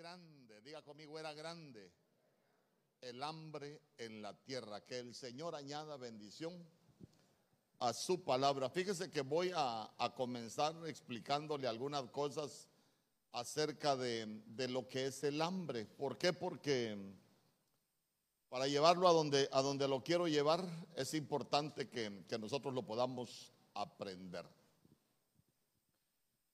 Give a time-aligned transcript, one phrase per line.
[0.00, 1.92] grande, diga conmigo, era grande
[3.02, 4.80] el hambre en la tierra.
[4.86, 6.66] Que el Señor añada bendición
[7.80, 8.70] a su palabra.
[8.70, 12.70] Fíjese que voy a, a comenzar explicándole algunas cosas
[13.32, 15.84] acerca de, de, lo que es el hambre.
[15.84, 16.32] ¿Por qué?
[16.32, 16.96] Porque
[18.48, 22.86] para llevarlo a donde, a donde lo quiero llevar es importante que, que nosotros lo
[22.86, 24.46] podamos aprender.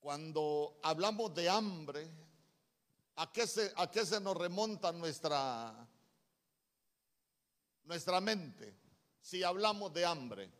[0.01, 2.26] Cuando hablamos de hambre,
[3.17, 5.87] ¿a qué se, a qué se nos remonta nuestra,
[7.83, 8.73] nuestra mente
[9.21, 10.51] si hablamos de hambre?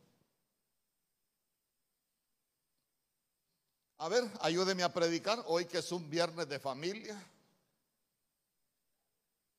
[3.99, 7.19] A ver, ayúdeme a predicar hoy que es un viernes de familia.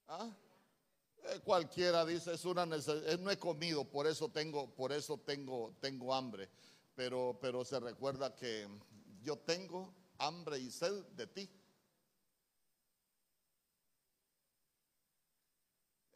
[0.07, 0.31] ¿Ah?
[1.25, 5.75] Eh, cualquiera dice es una necesidad, no he comido, por eso tengo, por eso tengo,
[5.81, 6.49] tengo hambre.
[6.95, 8.69] Pero, pero se recuerda que
[9.23, 11.51] yo tengo hambre y sed de ti.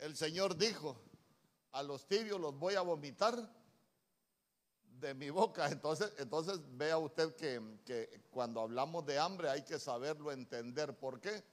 [0.03, 1.01] El Señor dijo,
[1.71, 3.49] a los tibios los voy a vomitar
[4.99, 5.69] de mi boca.
[5.71, 10.99] Entonces, entonces vea usted que, cuando hablamos de hambre hay que saberlo entender.
[10.99, 11.45] ¿Por qué?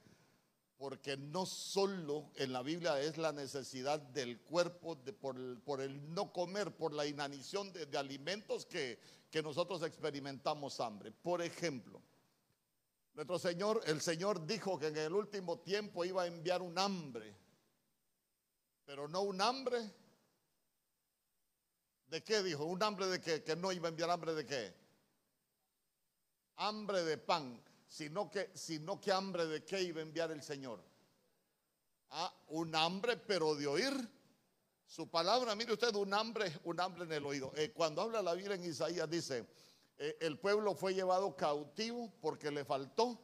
[0.78, 6.74] Porque no solo en la Biblia es la necesidad del cuerpo por, el, no comer,
[6.74, 8.98] por la inanición de, alimentos que
[9.44, 11.12] nosotros experimentamos hambre.
[11.12, 12.02] Por ejemplo,
[13.14, 17.36] nuestro Señor, el Señor dijo que en el último tiempo iba a enviar un hambre,
[18.84, 19.90] pero no un hambre.
[22.06, 22.64] ¿De qué dijo?
[22.64, 23.44] Un hambre de qué?
[23.44, 24.74] Que no iba a enviar hambre de qué?
[26.56, 30.82] Hambre de pan, sino que, sino que hambre de qué iba a enviar el Señor.
[32.10, 33.92] Ah, un hambre, pero de oír
[34.84, 35.54] su palabra.
[35.54, 37.52] Mire usted, un hambre, un hambre en el oído.
[37.54, 39.46] Eh, cuando habla la Biblia en Isaías dice,
[39.96, 43.20] eh, el pueblo fue llevado cautivo porque le faltó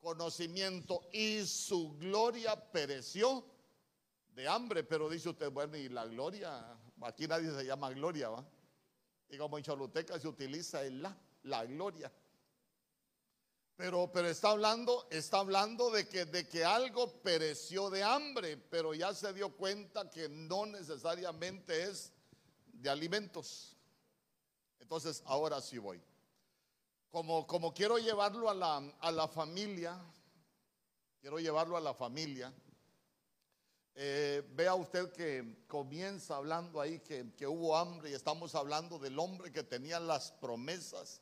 [0.00, 3.42] conocimiento y su gloria pereció
[4.34, 4.84] de hambre.
[4.84, 8.44] Pero dice usted, bueno, y la gloria, aquí nadie se llama gloria, ¿va?
[9.28, 12.12] Y como en Choluteca se utiliza el la, la gloria.
[13.76, 18.94] Pero, pero está hablando, está hablando de que, de que algo pereció de hambre, pero
[18.94, 22.12] ya se dio cuenta que no necesariamente es
[22.66, 23.76] de alimentos.
[24.78, 26.00] Entonces, ahora sí voy.
[27.10, 29.98] Como, como quiero llevarlo a la, a la familia,
[31.20, 32.52] quiero llevarlo a la familia.
[33.96, 39.18] Eh, vea usted que comienza hablando ahí que, que hubo hambre y estamos hablando del
[39.18, 41.20] hombre que tenía las promesas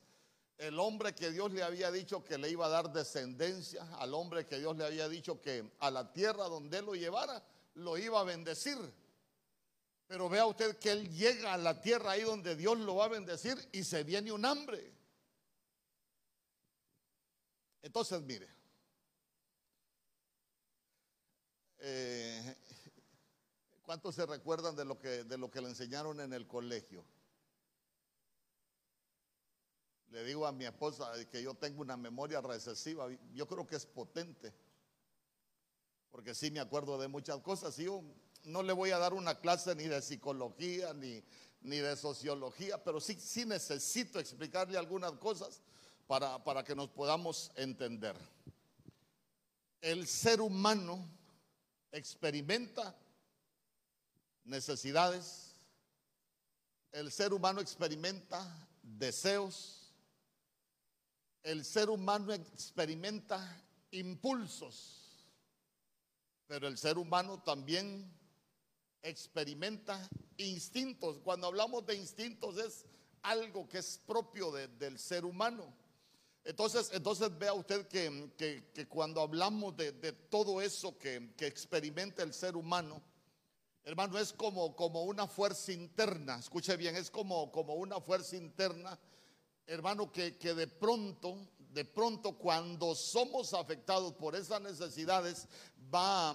[0.62, 4.46] el hombre que Dios le había dicho que le iba a dar descendencia, al hombre
[4.46, 7.42] que Dios le había dicho que a la tierra donde él lo llevara,
[7.74, 8.78] lo iba a bendecir.
[10.06, 13.08] Pero vea usted que él llega a la tierra ahí donde Dios lo va a
[13.08, 14.92] bendecir y se viene un hambre.
[17.82, 18.48] Entonces, mire,
[21.84, 22.56] eh,
[23.82, 27.04] ¿cuántos se recuerdan de lo, que, de lo que le enseñaron en el colegio?
[30.10, 33.08] Le digo a mi esposa que yo tengo una memoria recesiva.
[33.34, 34.54] Yo creo que es potente.
[36.10, 37.76] Porque sí me acuerdo de muchas cosas.
[37.78, 38.04] Y yo
[38.44, 41.24] no le voy a dar una clase ni de psicología ni,
[41.62, 45.62] ni de sociología, pero sí, sí necesito explicarle algunas cosas
[46.06, 48.16] para, para que nos podamos entender.
[49.80, 51.08] El ser humano
[51.92, 52.96] experimenta
[54.44, 55.54] necesidades.
[56.90, 58.44] El ser humano experimenta
[58.82, 59.82] deseos
[61.42, 63.60] el ser humano experimenta
[63.90, 65.26] impulsos,
[66.46, 68.08] pero el ser humano también
[69.02, 71.18] experimenta instintos.
[71.18, 72.86] Cuando hablamos de instintos es
[73.22, 75.74] algo que es propio de, del ser humano.
[76.44, 78.32] Entonces, entonces vea usted que,
[78.74, 83.00] que, cuando hablamos de, de todo eso que, que, experimenta el ser humano,
[83.84, 88.98] hermano, es como, como una fuerza interna, escuche bien, es como, como una fuerza interna
[89.66, 95.48] hermano, que, que, de pronto, de pronto cuando somos afectados por esas necesidades,
[95.92, 96.34] va,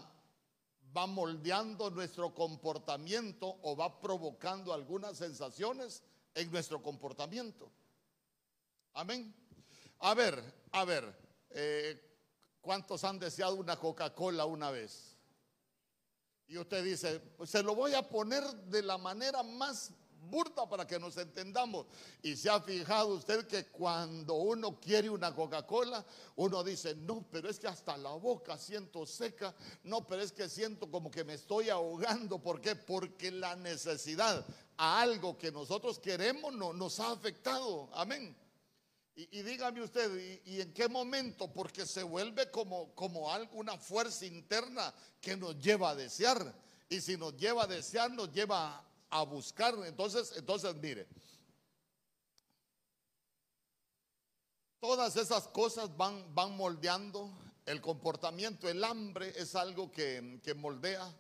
[0.95, 6.03] va moldeando nuestro comportamiento o va provocando algunas sensaciones
[6.33, 7.71] en nuestro comportamiento.
[8.93, 9.33] Amén.
[9.99, 10.41] A ver,
[10.71, 11.17] a ver,
[11.49, 11.99] eh,
[12.61, 15.17] ¿cuántos han deseado una Coca-Cola una vez?
[16.47, 19.91] Y usted dice, pues se lo voy a poner de la manera más
[20.29, 21.87] burda para que nos entendamos.
[22.21, 26.05] Y se ha fijado usted que cuando uno quiere una Coca-Cola,
[26.35, 29.53] uno dice, no, pero es que hasta la boca siento seca,
[29.83, 32.39] no, pero es que siento como que me estoy ahogando.
[32.39, 32.75] ¿Por qué?
[32.75, 34.45] Porque la necesidad
[34.77, 37.89] a algo que nosotros queremos no, nos ha afectado.
[37.93, 38.35] Amén.
[39.19, 41.51] Y, dígame usted, ¿y, en qué momento?
[41.51, 46.53] Porque se vuelve como, como alguna fuerza interna que nos lleva a desear.
[46.87, 49.73] Y si nos lleva a desear, nos lleva a buscar.
[49.87, 51.07] Entonces, entonces mire,
[54.79, 57.35] todas esas cosas van, van moldeando
[57.65, 58.69] el comportamiento.
[58.69, 61.11] El hambre es algo que, que moldea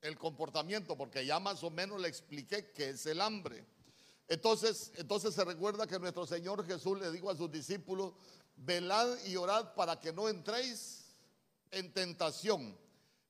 [0.00, 3.64] el comportamiento, porque ya más o menos le expliqué qué es el hambre.
[4.28, 8.14] Entonces, entonces se recuerda que nuestro Señor Jesús le dijo a sus discípulos,
[8.56, 11.04] velad y orad para que no entréis
[11.70, 12.78] en tentación.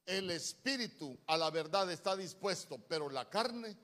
[0.06, 3.76] El espíritu a la verdad está dispuesto, pero la carne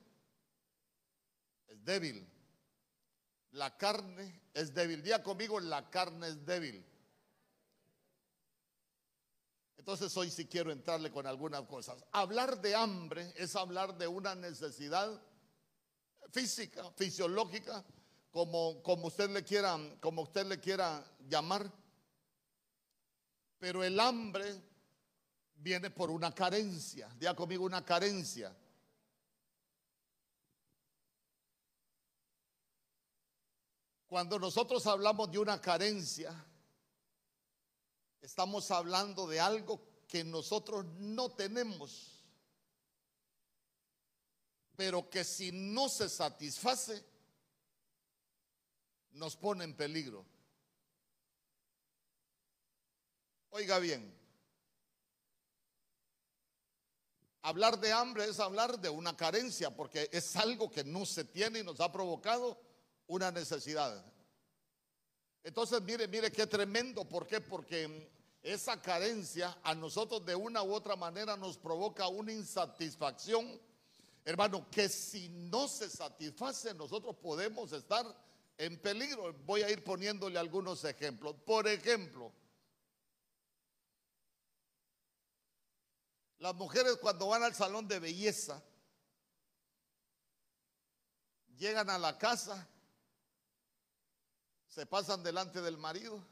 [1.67, 2.29] es débil.
[3.53, 5.03] La carne es débil.
[5.03, 6.85] Día conmigo, la carne es débil.
[9.79, 12.05] Entonces hoy sí quiero entrarle con algunas cosas.
[12.13, 15.21] Hablar de hambre es hablar de una necesidad
[16.33, 17.85] física, fisiológica,
[18.31, 21.71] como, como, usted le quiera, como usted le quiera llamar.
[23.59, 24.63] Pero el hambre
[25.57, 27.09] viene por una carencia.
[27.19, 28.57] Diga conmigo una carencia.
[34.07, 36.35] Cuando nosotros hablamos de una carencia,
[38.21, 42.20] estamos hablando de algo que nosotros no tenemos
[44.81, 47.05] pero que si no se satisface,
[49.11, 50.25] nos pone en peligro.
[53.51, 54.11] Oiga bien,
[57.43, 61.59] hablar de hambre es hablar de una carencia, porque es algo que no se tiene
[61.59, 62.59] y nos ha provocado
[63.07, 64.03] una necesidad.
[65.45, 67.43] Entonces, mire, mire qué tremendo, ¿por qué?
[67.43, 68.11] Porque
[68.43, 73.61] esa carencia a nosotros de una u otra manera nos provoca una insatisfacción
[74.25, 78.05] Hermano, que si no se satisface, nosotros podemos estar
[78.59, 79.33] en peligro.
[79.45, 81.35] Voy a ir poniéndole algunos ejemplos.
[81.47, 82.33] Por ejemplo,
[86.39, 88.63] las mujeres cuando van al salón de belleza,
[91.57, 92.69] llegan a la casa,
[94.69, 96.23] se pasan delante del marido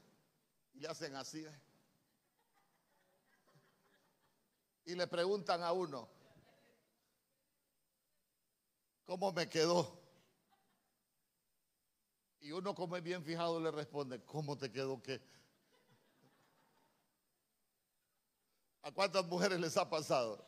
[0.73, 1.45] y le hacen así.
[1.45, 1.61] ¿eh?
[4.85, 6.09] Y le preguntan a uno,
[9.09, 9.99] ¿Cómo me quedó?
[12.41, 15.19] Y uno como es bien fijado le responde, ¿cómo te quedó qué?
[18.83, 20.45] ¿A cuántas mujeres les ha pasado?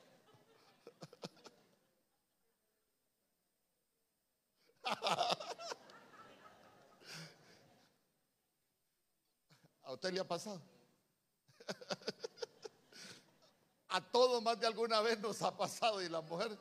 [9.82, 10.62] ¿A usted le ha pasado?
[13.90, 16.56] A todos más de alguna vez nos ha pasado y la mujer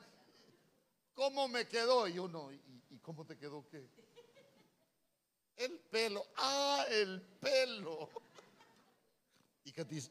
[1.15, 2.09] ¿Cómo me quedó?
[2.09, 3.89] Y uno, ¿y, cómo te quedó qué?
[5.57, 6.25] El pelo.
[6.37, 8.09] Ah, el pelo.
[9.65, 10.03] ¿Y qué, te,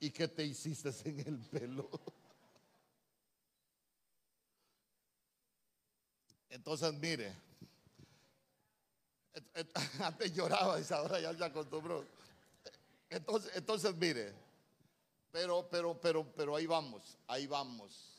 [0.00, 1.88] ¿Y qué te hiciste en el pelo?
[6.50, 7.34] Entonces, mire.
[10.00, 12.04] Antes lloraba y ahora ya se acostumbró.
[13.08, 14.34] Entonces, entonces, mire.
[15.32, 18.09] Pero, pero, pero, pero ahí vamos, ahí vamos.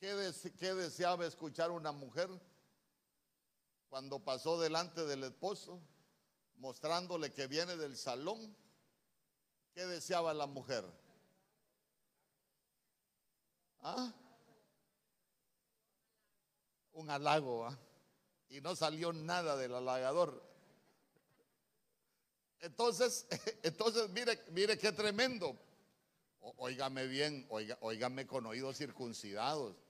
[0.00, 2.28] ¿Qué, deseaba escuchar una mujer
[3.88, 5.80] cuando pasó delante del esposo,
[6.56, 8.56] mostrándole que viene del salón?
[9.72, 10.84] ¿Qué deseaba la mujer?
[13.80, 14.12] ¿Ah?
[16.92, 17.78] Un halago, ¿ah?
[18.48, 20.42] y no salió nada del halagador.
[22.60, 23.26] Entonces,
[23.62, 25.58] entonces mire, mire qué tremendo.
[26.58, 29.83] Óigame bien, oiga, óigame con oídos circuncidados.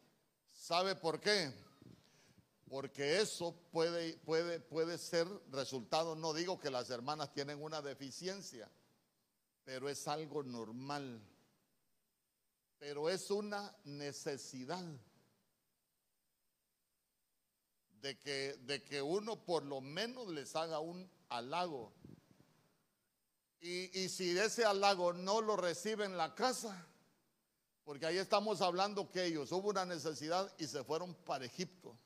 [0.65, 1.53] ¿Sabe por qué?
[2.71, 8.67] Porque eso puede, puede, puede ser resultado, no digo que las hermanas tienen una deficiencia,
[9.63, 11.21] pero es algo normal.
[12.79, 14.83] Pero es una necesidad
[18.01, 21.93] de que, de que uno por lo menos les haga un halago.
[23.61, 26.87] Y, y si ese halago no lo recibe en la casa,
[27.85, 31.97] porque ahí estamos hablando que ellos hubo una necesidad y se fueron para Egipto.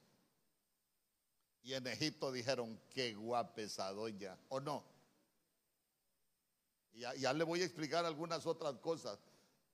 [1.63, 4.85] Y en Egipto dijeron, qué guapa esa doña, ¿o no?
[6.93, 9.19] Y ya, le voy a explicar algunas otras cosas.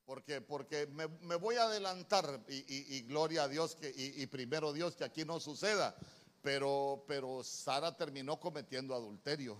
[0.04, 5.04] Porque, porque me, voy a adelantar y, gloria a Dios que, y, primero Dios que
[5.04, 5.96] aquí no suceda.
[6.42, 9.56] Pero, pero Sara terminó cometiendo adulterio.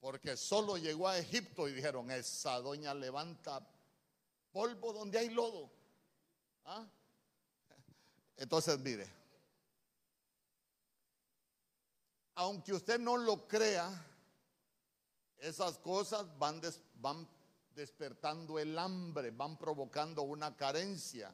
[0.00, 3.66] Porque solo llegó a Egipto y dijeron, esa doña levanta
[4.58, 5.70] polvo donde hay lodo.
[6.64, 6.84] ¿Ah?
[8.36, 9.08] Entonces, mire,
[12.34, 13.88] aunque usted no lo crea,
[15.38, 16.60] esas cosas van,
[16.94, 17.28] van
[17.76, 21.32] despertando el hambre, van provocando una carencia.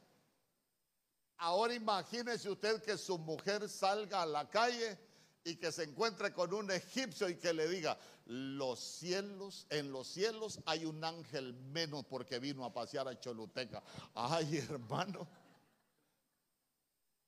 [1.37, 4.99] Ahora imagínese usted que su mujer salga a la calle
[5.43, 10.07] y que se encuentre con un egipcio y que le diga, los cielos, en los
[10.07, 13.83] cielos hay un ángel menos porque vino a pasear a Choluteca.
[14.13, 15.27] Ay, hermano.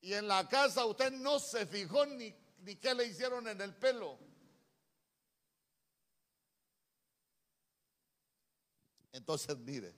[0.01, 3.75] Y en la casa usted no se fijó ni, ni qué le hicieron en el
[3.75, 4.17] pelo.
[9.11, 9.95] Entonces, mire,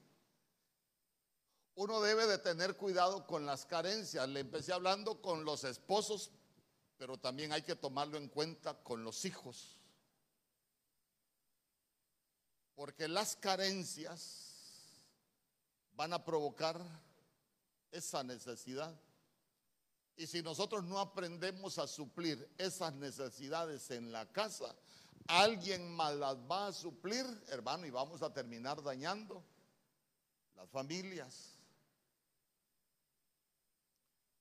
[1.75, 4.27] uno debe de tener cuidado con las carencias.
[4.27, 6.32] Le empecé hablando con los esposos,
[6.98, 9.78] pero también hay que tomarlo en cuenta con los hijos.
[12.79, 14.53] Porque las carencias
[15.98, 16.79] van a provocar
[17.91, 18.98] esa necesidad.
[20.15, 24.74] Y si nosotros no aprendemos a suplir esas necesidades en la casa,
[25.27, 29.43] alguien más las va a suplir, hermano, y vamos a terminar dañando
[30.55, 31.53] las familias.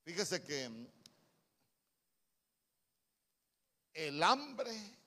[0.05, 0.71] Fíjese que
[3.95, 4.98] el hambre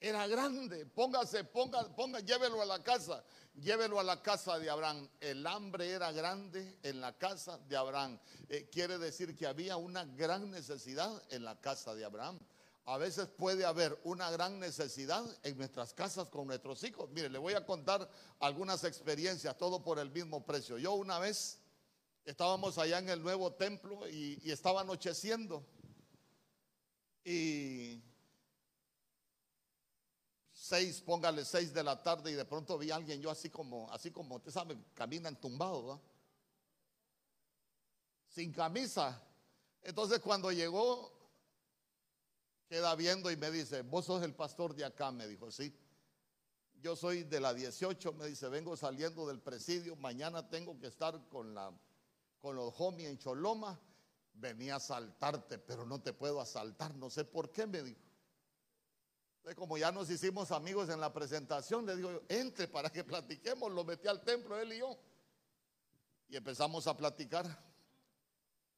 [0.00, 0.86] era grande.
[0.86, 3.22] Póngase, ponga, ponga, llévelo a la casa,
[3.54, 5.08] llévelo a la casa de Abraham.
[5.20, 8.18] El hambre era grande en la casa de Abraham.
[8.48, 12.38] Eh, quiere decir que había una gran necesidad en la casa de Abraham.
[12.86, 17.08] A veces puede haber una gran necesidad en nuestras casas con nuestros hijos.
[17.10, 18.08] Mire, le voy a contar
[18.40, 20.78] algunas experiencias, todo por el mismo precio.
[20.78, 21.60] Yo una vez
[22.24, 25.64] estábamos allá en el nuevo templo y, estaba anocheciendo.
[27.22, 28.02] Y
[30.70, 33.90] seis, póngale seis de la tarde y de pronto vi a alguien, yo así como,
[33.90, 35.98] así como, usted sabe, caminan tumbados,
[38.28, 39.20] sin camisa.
[39.82, 41.12] Entonces cuando llegó
[42.68, 45.76] queda viendo y me dice, vos sos el pastor de acá, me dijo, sí.
[46.80, 51.28] Yo soy de la 18, me dice, vengo saliendo del presidio, mañana tengo que estar
[51.28, 51.72] con, la,
[52.40, 53.78] con los homies en Choloma,
[54.34, 58.09] venía a asaltarte, pero no te puedo asaltar, no sé por qué, me dijo.
[59.56, 63.84] Como ya nos hicimos amigos en la presentación, le digo, entre para que platiquemos, lo
[63.84, 64.98] metí al templo, él y yo.
[66.28, 67.46] Y empezamos a platicar.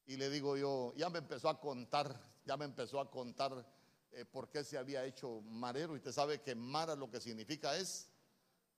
[0.06, 3.66] Y le digo yo, ya me empezó a contar, ya me empezó a contar
[4.12, 5.94] eh, por qué se había hecho marero.
[5.94, 8.08] Y usted sabe que Mara lo que significa es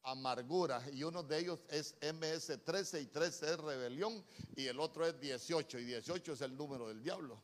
[0.03, 0.83] amargura.
[0.93, 4.25] Y uno de ellos es MS13 y 13 es rebelión.
[4.57, 5.79] Y el otro es 18.
[5.79, 7.43] Y 18 es el número del diablo.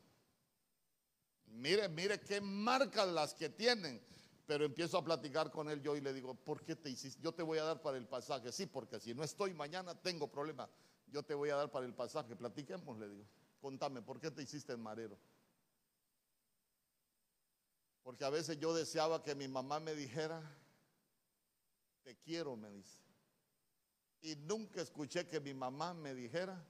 [1.47, 4.01] Mire, mire qué marcas las que tienen.
[4.51, 7.23] Pero empiezo a platicar con él yo y le digo, ¿por qué te hiciste?
[7.23, 8.51] Yo te voy a dar para el pasaje.
[8.51, 10.69] Sí, porque si no estoy mañana tengo problema.
[11.07, 12.35] Yo te voy a dar para el pasaje.
[12.35, 13.25] Platiquemos, le digo.
[13.61, 15.17] Contame, ¿por qué te hiciste marero?
[18.03, 20.43] Porque a veces yo deseaba que mi mamá me dijera,
[22.03, 22.99] te quiero, me dice.
[24.21, 26.61] Y nunca escuché que mi mamá me dijera,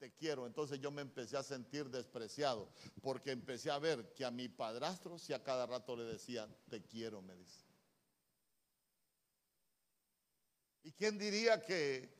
[0.00, 0.46] te quiero.
[0.46, 5.18] Entonces yo me empecé a sentir despreciado, porque empecé a ver que a mi padrastro
[5.18, 7.64] si a cada rato le decía, te quiero, me dice.
[10.82, 12.18] ¿Y quién diría que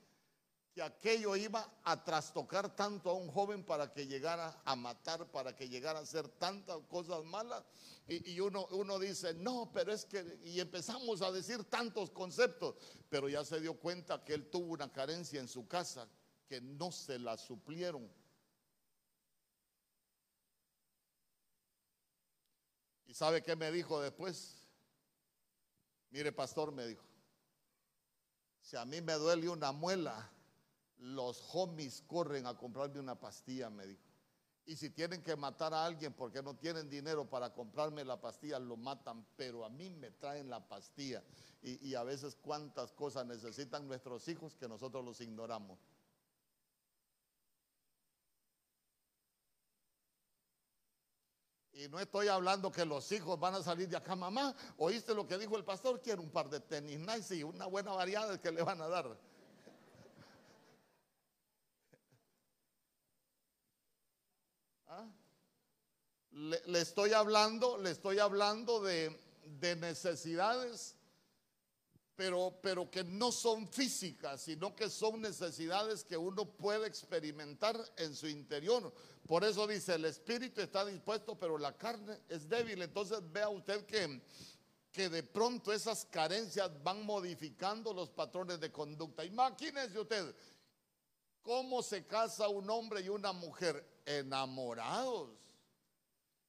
[0.72, 5.54] que aquello iba a trastocar tanto a un joven para que llegara a matar, para
[5.56, 7.64] que llegara a hacer tantas cosas malas.
[8.06, 12.76] Y, uno, uno dice, no, pero es que, y empezamos a decir tantos conceptos,
[13.08, 16.08] pero ya se dio cuenta que él tuvo una carencia en su casa
[16.50, 18.10] que no se la suplieron.
[23.06, 24.56] ¿Y sabe qué me dijo después?
[26.10, 27.04] Mire, pastor, me dijo,
[28.60, 30.28] si a mí me duele una muela,
[30.98, 34.02] los homies corren a comprarme una pastilla, me dijo.
[34.66, 38.58] Y si tienen que matar a alguien porque no tienen dinero para comprarme la pastilla,
[38.58, 41.22] lo matan, pero a mí me traen la pastilla.
[41.62, 45.78] Y, y a veces cuántas cosas necesitan nuestros hijos que nosotros los ignoramos.
[51.72, 54.54] Y no estoy hablando que los hijos van a salir de acá, mamá.
[54.76, 56.02] ¿Oíste lo que dijo el pastor?
[56.02, 59.06] Quiero un par de tenis nice y una buena variedad que le van a dar.
[64.88, 65.06] ¿Ah?
[66.32, 69.16] Le, estoy hablando, le estoy hablando de,
[69.60, 70.96] necesidades,
[72.20, 78.14] pero, pero que no son físicas, sino que son necesidades que uno puede experimentar en
[78.14, 78.92] su interior.
[79.26, 82.82] Por eso dice, el espíritu está dispuesto, pero la carne es débil.
[82.82, 84.20] Entonces vea usted que,
[84.92, 89.24] que de pronto esas carencias van modificando los patrones de conducta.
[89.24, 90.34] Imagínese usted
[91.40, 95.30] cómo se casa un hombre y una mujer enamorados.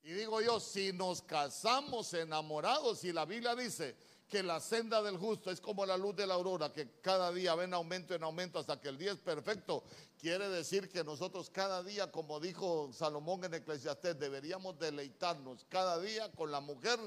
[0.03, 3.95] Y digo yo, si nos casamos enamorados y la Biblia dice
[4.31, 7.53] que la senda del justo es como la luz de la aurora, que cada día
[7.53, 9.83] ven aumento en aumento hasta que el día es perfecto,
[10.17, 16.31] quiere decir que nosotros cada día, como dijo Salomón en Eclesiastés, deberíamos deleitarnos cada día
[16.31, 16.97] con la mujer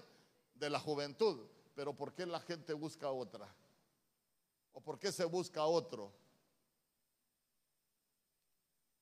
[0.54, 1.49] de la juventud.
[1.75, 3.49] Pero ¿por qué la gente busca otra?
[4.75, 6.12] ¿O por qué se busca otro?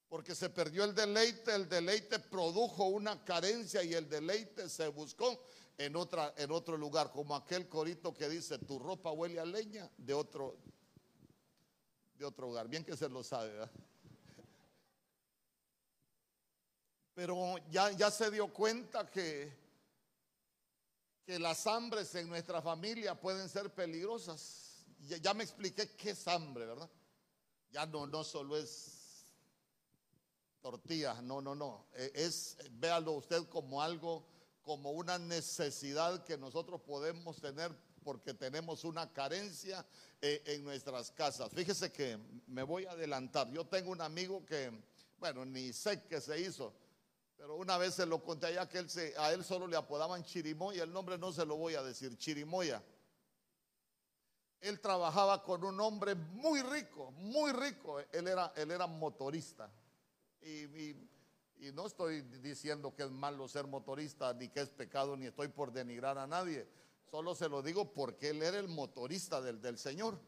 [0.09, 5.43] Porque se perdió el deleite, el deleite produjo una carencia y el deleite se buscó
[5.87, 9.91] en, otra, en otro lugar, como aquel corito que dice, tu ropa huele a leña
[9.97, 10.57] de otro,
[12.15, 12.69] de otro hogar.
[12.69, 13.71] Bien que se lo sabe, ¿verdad?
[17.15, 19.53] Pero ya, ya se dio cuenta que,
[21.25, 24.85] que las hambres en nuestra familia pueden ser peligrosas.
[25.21, 26.89] Ya, me expliqué qué es hambre, ¿verdad?
[27.73, 29.27] Ya no, no solo es
[30.61, 31.87] tortillas, no, no, no.
[31.95, 34.32] E, es, véalo usted como algo
[34.63, 39.85] como una necesidad que nosotros podemos tener porque tenemos una carencia
[40.21, 41.51] eh, en nuestras casas.
[41.53, 43.51] Fíjese que me voy a adelantar.
[43.51, 44.73] Yo tengo un amigo que,
[45.19, 46.75] bueno, ni sé qué se hizo,
[47.37, 50.25] pero una vez se lo conté allá que él se, a él solo le apodaban
[50.25, 52.83] Chirimoya, el nombre no se lo voy a decir, Chirimoya.
[54.61, 57.99] Él trabajaba con un hombre muy rico, muy rico.
[58.13, 59.69] Él era, él era motorista.
[60.41, 60.95] y
[61.71, 65.73] no estoy diciendo que es malo ser motorista, ni que es pecado, ni estoy por
[65.73, 66.67] denigrar a nadie.
[67.09, 70.19] Solo se lo digo porque él era el motorista del, del Señor.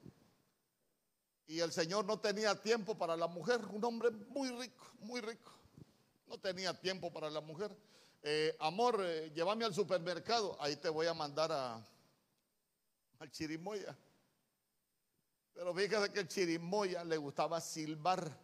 [1.46, 5.50] Y el Señor no tenía tiempo para la mujer, un hombre muy rico, muy rico.
[6.26, 7.76] No tenía tiempo para la mujer.
[8.22, 11.86] Eh, amor, eh, llévame al supermercado, ahí te voy a mandar a,
[13.18, 13.94] al chirimoya.
[15.52, 18.43] Pero fíjate que el chirimoya le gustaba silbar.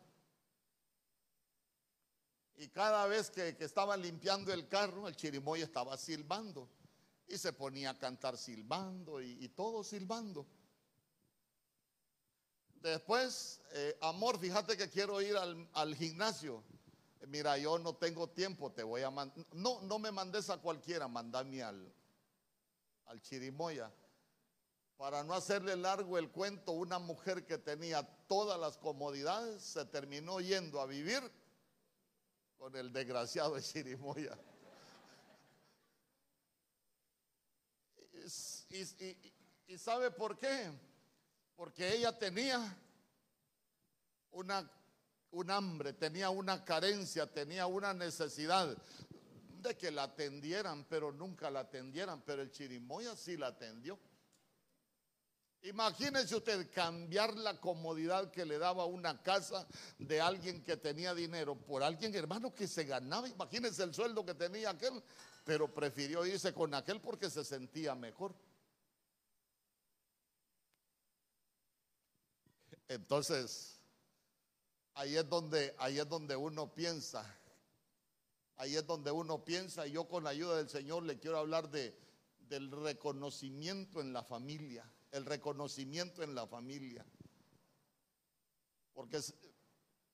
[2.60, 6.68] Y cada vez que, estaba limpiando el carro, el chirimoya estaba silbando.
[7.26, 10.46] Y se ponía a cantar silbando y, todo silbando.
[12.82, 16.62] Después, eh, amor, fíjate que quiero ir al, gimnasio.
[17.28, 19.42] Mira, yo no tengo tiempo, te voy a mandar.
[19.52, 21.90] No, no me mandes a cualquiera, mandame al,
[23.06, 23.90] al chirimoya.
[24.98, 30.42] Para no hacerle largo el cuento, una mujer que tenía todas las comodidades se terminó
[30.42, 31.22] yendo a vivir
[32.60, 34.36] con el desgraciado de Chirimoya.
[38.68, 40.70] Y, sabe por qué?
[41.56, 42.76] Porque ella tenía
[44.32, 44.70] una,
[45.30, 48.76] un hambre, tenía una carencia, tenía una necesidad
[49.62, 52.20] de que la atendieran, pero nunca la atendieran.
[52.26, 53.98] Pero el Chirimoya sí la atendió.
[55.62, 59.66] Imagínense usted cambiar la comodidad que le daba una casa
[59.98, 63.28] de alguien que tenía dinero por alguien hermano que se ganaba.
[63.28, 65.02] Imagínense el sueldo que tenía aquel,
[65.44, 68.34] pero prefirió irse con aquel porque se sentía mejor.
[72.88, 73.78] Entonces,
[74.94, 77.36] ahí es donde ahí es donde uno piensa.
[78.56, 81.70] Ahí es donde uno piensa y yo con la ayuda del Señor le quiero hablar
[81.70, 81.98] de
[82.48, 87.04] del reconocimiento en la familia el reconocimiento en la familia.
[88.92, 89.20] Porque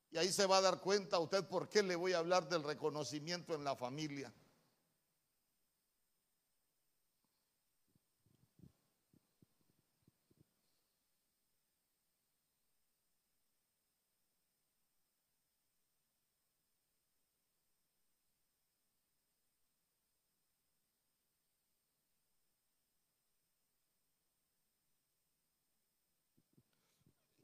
[0.09, 2.63] y ahí se va a dar cuenta usted por qué le voy a hablar del
[2.63, 4.33] reconocimiento en la familia.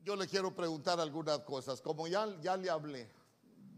[0.04, 1.82] Yo le quiero preguntar algunas cosas.
[1.82, 3.10] Como ya, ya le hablé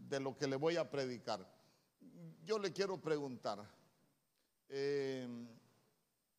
[0.08, 1.46] de lo que le voy a predicar,
[2.44, 3.68] yo le quiero preguntar,
[4.68, 5.28] eh,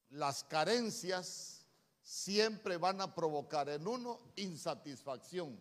[0.09, 1.65] las carencias
[2.01, 5.59] siempre van a provocar en uno insatisfacción.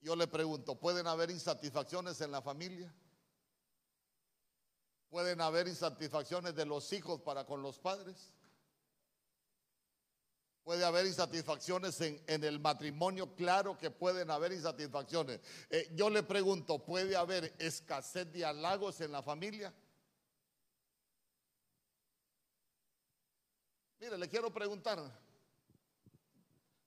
[0.00, 2.92] Yo le pregunto, ¿pueden haber insatisfacciones en la familia?
[5.10, 8.32] ¿Pueden haber insatisfacciones de los hijos para con los padres?
[10.64, 15.40] Puede haber insatisfacciones en, el matrimonio, claro que pueden haber insatisfacciones.
[15.68, 19.74] Eh, yo le pregunto, ¿puede haber escasez de halagos en la familia?
[23.98, 25.00] Mire, le quiero preguntar,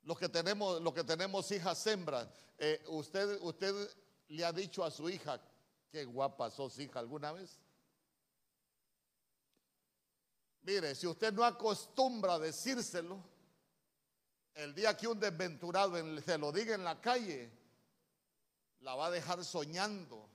[0.04, 3.74] los que tenemos, los que tenemos hijas hembras, eh, ¿usted, ¿usted
[4.30, 5.42] le ha dicho a su hija,
[5.92, 7.60] qué guapa sos hija alguna vez?
[10.62, 13.35] Mire, si usted no acostumbra a decírselo,
[14.56, 17.52] el día que un desventurado se lo diga en la calle,
[18.80, 20.30] la va a dejar soñando.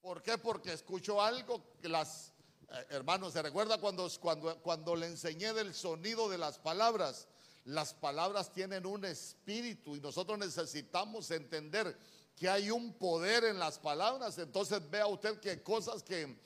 [0.00, 0.38] ¿Por qué?
[0.38, 2.32] Porque escucho algo que las,
[2.70, 7.26] eh, hermanos, ¿se recuerda cuando, cuando, cuando le enseñé del sonido de las palabras?
[7.64, 11.98] Las palabras tienen un espíritu y nosotros necesitamos entender
[12.34, 14.38] que hay un poder en las palabras.
[14.38, 16.38] Entonces vea usted que cosas que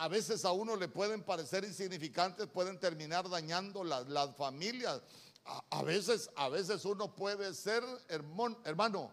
[0.00, 5.02] a veces a uno le pueden parecer insignificantes pueden terminar dañando las, familias.
[5.44, 9.12] A, veces, a veces uno puede ser, hermano,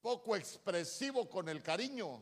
[0.00, 2.20] poco expresivo con el cariño.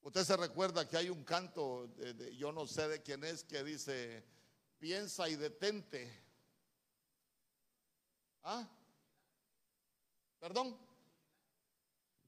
[0.00, 3.62] Usted se recuerda que hay un canto, de, yo no sé de quién es, que
[3.62, 4.24] dice,
[4.78, 6.10] piensa y detente.
[8.42, 8.66] ¿Ah?
[10.40, 10.91] ¿Perdón?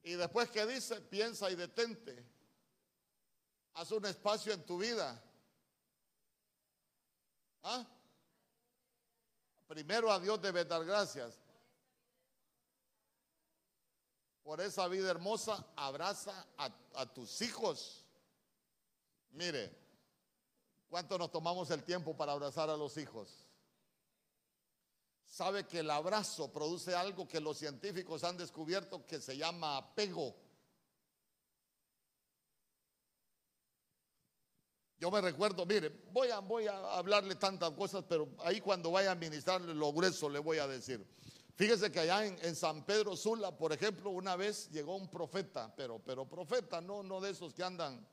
[0.05, 2.23] Y después que dice, piensa y detente.
[3.73, 5.21] Haz un espacio en tu vida.
[7.63, 7.87] ¿Ah?
[9.67, 11.41] Primero a Dios debe dar gracias.
[14.43, 18.05] Por esa vida hermosa, abraza a, a tus hijos.
[19.31, 19.75] Mire,
[20.91, 23.44] ¿cuánto nos tomamos el tiempo para abrazar a los hijos?
[25.35, 30.37] Sabe que el abrazo produce algo que los científicos han descubierto que se llama apego.
[34.97, 39.11] Yo me recuerdo, mire, voy a, voy a hablarle tantas cosas, pero ahí cuando vaya
[39.11, 41.05] a ministrarle lo grueso le voy a decir.
[41.57, 45.75] Fíjese que allá en, en, San Pedro Sula, por ejemplo, una vez llegó un profeta,
[45.75, 48.07] pero, pero profeta, no, no de esos que andan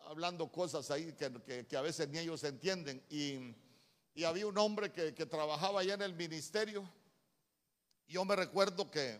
[0.00, 3.02] hablando cosas ahí que, que, que a veces ni ellos entienden.
[3.08, 3.54] Y
[4.20, 6.86] y había un hombre que, trabajaba allá en el ministerio.
[8.06, 9.18] Yo me recuerdo que,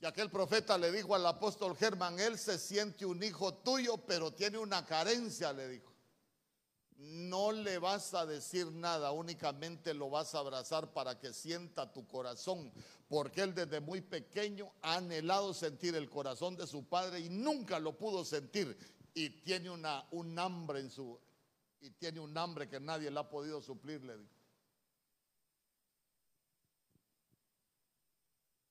[0.00, 4.32] que aquel profeta le dijo al apóstol Germán, él se siente un hijo tuyo, pero
[4.32, 5.92] tiene una carencia, le dijo.
[6.96, 12.08] No le vas a decir nada, únicamente lo vas a abrazar para que sienta tu
[12.08, 12.72] corazón,
[13.06, 17.78] porque él desde muy pequeño ha anhelado sentir el corazón de su padre y nunca
[17.78, 18.76] lo pudo sentir
[19.14, 21.20] y tiene una, un hambre en su,
[21.84, 24.34] y tiene un hambre que nadie le ha podido suplir, le dijo.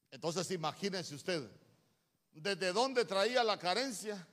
[0.10, 1.48] Entonces imagínense usted,
[2.32, 4.28] ¿desde dónde traía la carencia?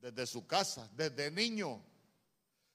[0.00, 1.80] Desde su casa, desde niño.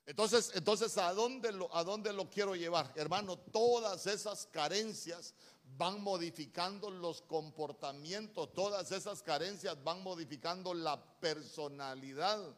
[0.05, 2.91] Entonces, entonces ¿a dónde lo, a dónde lo quiero llevar?
[2.95, 5.33] Hermano, todas esas carencias
[5.77, 12.55] van modificando los comportamientos, todas esas carencias van modificando la personalidad.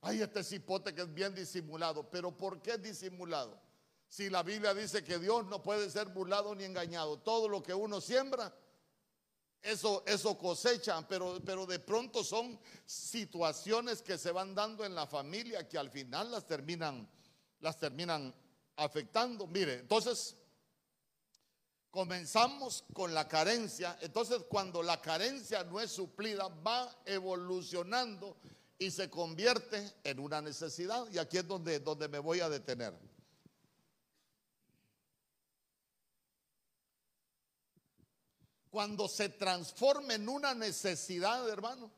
[0.00, 2.08] Ay, este cipote que es bien disimulado.
[2.08, 3.60] Pero ¿por qué es disimulado?
[4.08, 7.18] Si la Biblia dice que Dios no puede ser burlado ni engañado.
[7.18, 8.54] Todo lo que uno siembra,
[9.60, 11.06] eso, eso cosecha.
[11.08, 15.90] Pero, pero de pronto son situaciones que se van dando en la familia que al
[15.90, 17.08] final las terminan,
[17.60, 18.34] las terminan
[18.76, 19.46] afectando.
[19.46, 20.36] Mire, entonces
[21.90, 23.98] comenzamos con la carencia.
[24.00, 28.36] Entonces cuando la carencia no es suplida, va evolucionando
[28.78, 31.10] y se convierte en una necesidad.
[31.10, 32.94] Y aquí es donde, donde me voy a detener.
[38.70, 41.90] Cuando se transforma en una necesidad, hermano,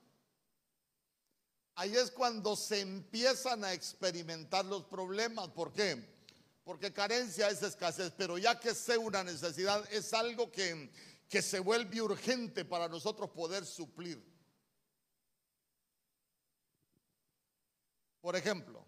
[1.75, 5.49] ahí es cuando se empiezan a experimentar los problemas.
[5.49, 6.03] ¿Por qué?
[6.65, 10.91] Porque carencia es escasez, pero ya que sea una necesidad, es algo que,
[11.29, 14.31] que se vuelve urgente para nosotros poder suplir.
[18.21, 18.85] Por ejemplo,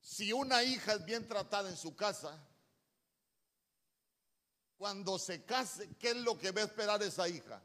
[0.00, 2.38] si una hija es bien tratada en su casa,
[4.76, 7.60] cuando se case, ¿qué es lo que va a esperar esa hija?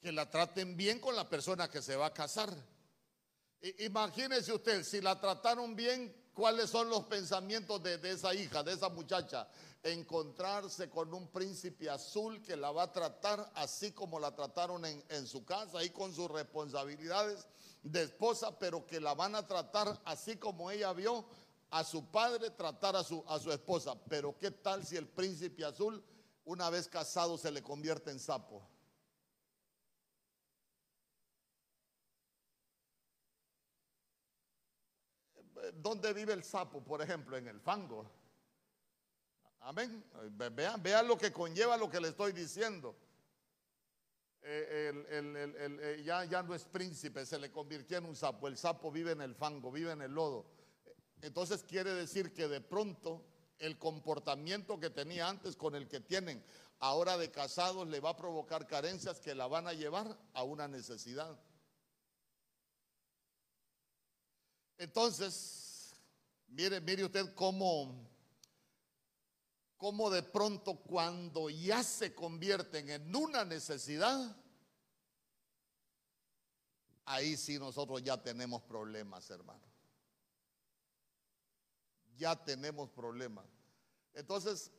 [0.00, 2.54] Que la traten bien con la persona que se va a casar.
[3.78, 8.72] Imagínese usted, si la trataron bien, ¿cuáles son los pensamientos de, de esa hija, de
[8.72, 9.48] esa muchacha?
[9.84, 15.04] encontrarse con un príncipe azul que la va a tratar así como la trataron en,
[15.10, 17.46] en, su casa y con sus responsabilidades
[17.82, 21.26] de esposa, pero que la van a tratar así como ella vio
[21.70, 23.94] a su padre tratar a su, a su esposa.
[24.08, 26.02] Pero ¿qué tal si el príncipe azul,
[26.44, 28.66] una vez casado, se le convierte en sapo?
[35.74, 37.36] ¿Dónde vive el sapo, por ejemplo?
[37.36, 38.10] En el fango.
[39.60, 40.04] Amén.
[40.82, 42.96] Vean, lo que conlleva lo que le estoy diciendo.
[44.42, 48.14] Eh, el, el, el, eh, ya, ya no es príncipe, se le convirtió en un
[48.14, 48.46] sapo.
[48.46, 50.44] El sapo vive en el fango, vive en el lodo.
[51.22, 53.24] Entonces quiere decir que de pronto
[53.58, 56.44] el comportamiento que tenía antes con el que tienen
[56.80, 60.68] ahora de casados le va a provocar carencias que la van a llevar a una
[60.68, 61.38] necesidad.
[64.78, 65.94] Entonces,
[66.48, 68.04] mire, mire usted cómo
[69.84, 74.34] cómo de pronto cuando ya se convierten en una necesidad,
[77.04, 79.60] ahí sí nosotros ya tenemos problemas, hermano.
[82.16, 83.44] Ya tenemos problemas.
[84.14, 84.70] Entonces,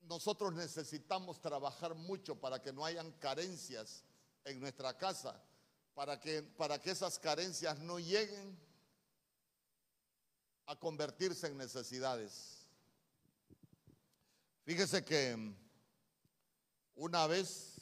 [0.00, 4.02] nosotros necesitamos trabajar mucho para que no hayan carencias
[4.44, 5.40] en nuestra casa,
[5.98, 8.56] para que, para que esas carencias no lleguen
[10.66, 12.68] a convertirse en necesidades.
[14.62, 15.56] Fíjese que
[16.94, 17.80] una vez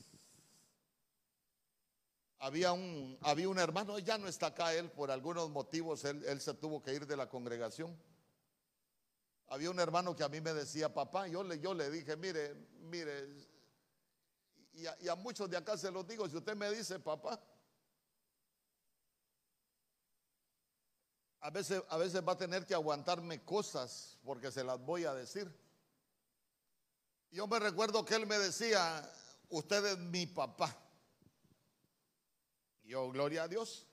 [2.39, 6.41] había un, había un hermano, ya no está acá él, por algunos motivos él, él
[6.41, 7.95] se tuvo que ir de la congregación.
[9.49, 12.55] Había un hermano que a mí me decía, papá, yo le, yo le dije, mire,
[12.81, 13.29] mire,
[14.73, 17.39] y a, y a muchos de acá se los digo, si usted me dice, papá,
[21.41, 25.15] a veces, a veces va a tener que aguantarme cosas porque se las voy a
[25.15, 25.53] decir.
[27.31, 29.09] Yo me recuerdo que él me decía,
[29.51, 30.75] usted es mi papá.
[32.85, 33.87] Yo, gloria a Dios.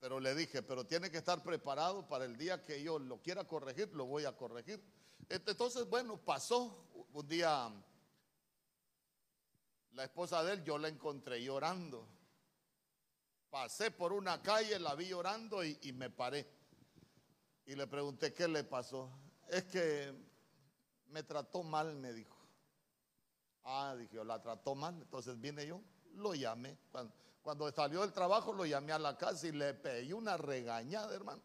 [0.00, 3.44] Pero le dije, pero tiene que estar preparado para el día que yo lo quiera
[3.44, 4.80] corregir, lo voy a corregir.
[5.28, 7.72] Entonces, bueno, pasó un día,
[9.92, 12.06] la esposa de él, yo la encontré llorando.
[13.50, 16.46] Pasé por una calle, la vi llorando y, me paré.
[17.66, 19.10] Y le pregunté, ¿qué le pasó?
[19.48, 20.14] Es que
[21.08, 22.36] me trató mal, me dijo.
[23.64, 24.94] Ah, dije, la trató mal.
[25.00, 25.80] Entonces vine yo,
[26.14, 26.78] lo llamé.
[26.90, 31.14] Cuando, cuando salió del trabajo lo llamé a la casa y le pedí una regañada,
[31.14, 31.42] hermano.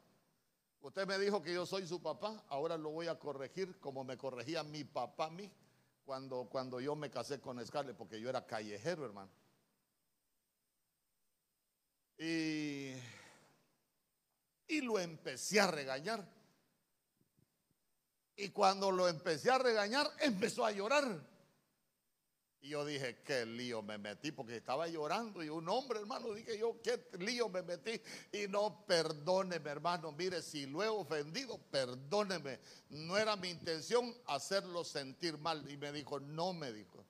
[0.81, 4.17] Usted me dijo que yo soy su papá, ahora lo voy a corregir como me
[4.17, 5.49] corregía mi papá a mí
[6.03, 9.29] cuando, cuando yo me casé con Scarlett, porque yo era callejero, hermano.
[12.17, 12.93] Y,
[14.67, 16.28] y lo empecé a regañar.
[18.36, 21.34] Y cuando lo empecé a regañar, empezó a llorar.
[22.63, 26.58] Y yo dije, qué lío me metí, porque estaba llorando y un hombre, hermano, dije
[26.58, 28.02] yo, qué lío me metí.
[28.32, 32.60] Y no, perdóneme, hermano, mire, si lo he ofendido, perdóneme.
[32.89, 35.69] No era mi intención hacerlo sentir mal.
[35.69, 37.06] Y me dijo, no, me dijo.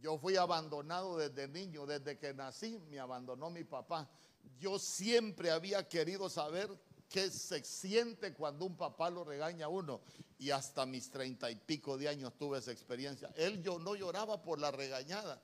[0.00, 4.08] Yo fui abandonado desde niño, desde que nací, me abandonó mi papá.
[4.58, 6.70] Yo siempre había querido saber
[7.08, 10.00] qué se siente cuando un papá lo regaña a uno.
[10.38, 13.30] Y hasta mis treinta y pico de años tuve esa experiencia.
[13.36, 15.42] Él yo no lloraba por la regañada.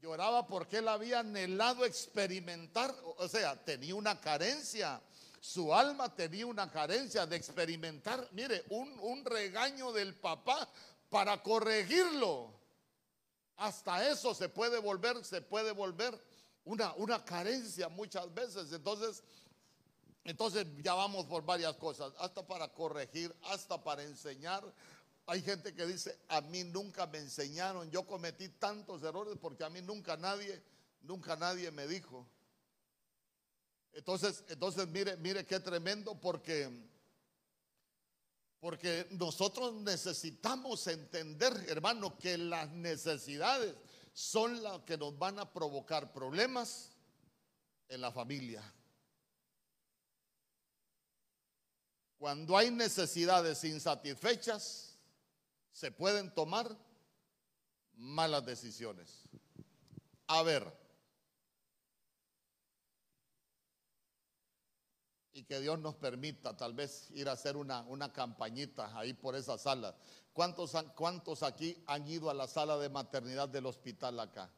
[0.00, 5.02] Lloraba porque él había anhelado experimentar, o sea, tenía una carencia.
[5.40, 10.68] Su alma tenía una carencia de experimentar, mire, un, un regaño del papá
[11.10, 12.55] para corregirlo.
[13.56, 16.18] Hasta eso se puede volver, se puede volver
[16.64, 18.72] una, una carencia muchas veces.
[18.72, 19.22] Entonces,
[20.24, 24.62] entonces ya vamos por varias cosas, hasta para corregir, hasta para enseñar.
[25.26, 29.70] Hay gente que dice, a mí nunca me enseñaron, yo cometí tantos errores porque a
[29.70, 30.62] mí nunca nadie,
[31.02, 32.28] nunca nadie me dijo.
[33.92, 36.70] Entonces, entonces mire, mire qué tremendo porque
[38.60, 43.74] porque nosotros necesitamos entender, hermano, que las necesidades
[44.12, 46.90] son las que nos van a provocar problemas
[47.88, 48.62] en la familia.
[52.18, 54.98] Cuando hay necesidades insatisfechas,
[55.70, 56.74] se pueden tomar
[57.94, 59.22] malas decisiones.
[60.26, 60.85] A ver,
[65.36, 69.36] y que Dios nos permita tal vez ir a hacer una, una campañita ahí por
[69.36, 69.94] esa sala.
[70.32, 74.50] ¿Cuántos, ¿Cuántos aquí han ido a la sala de maternidad del hospital acá?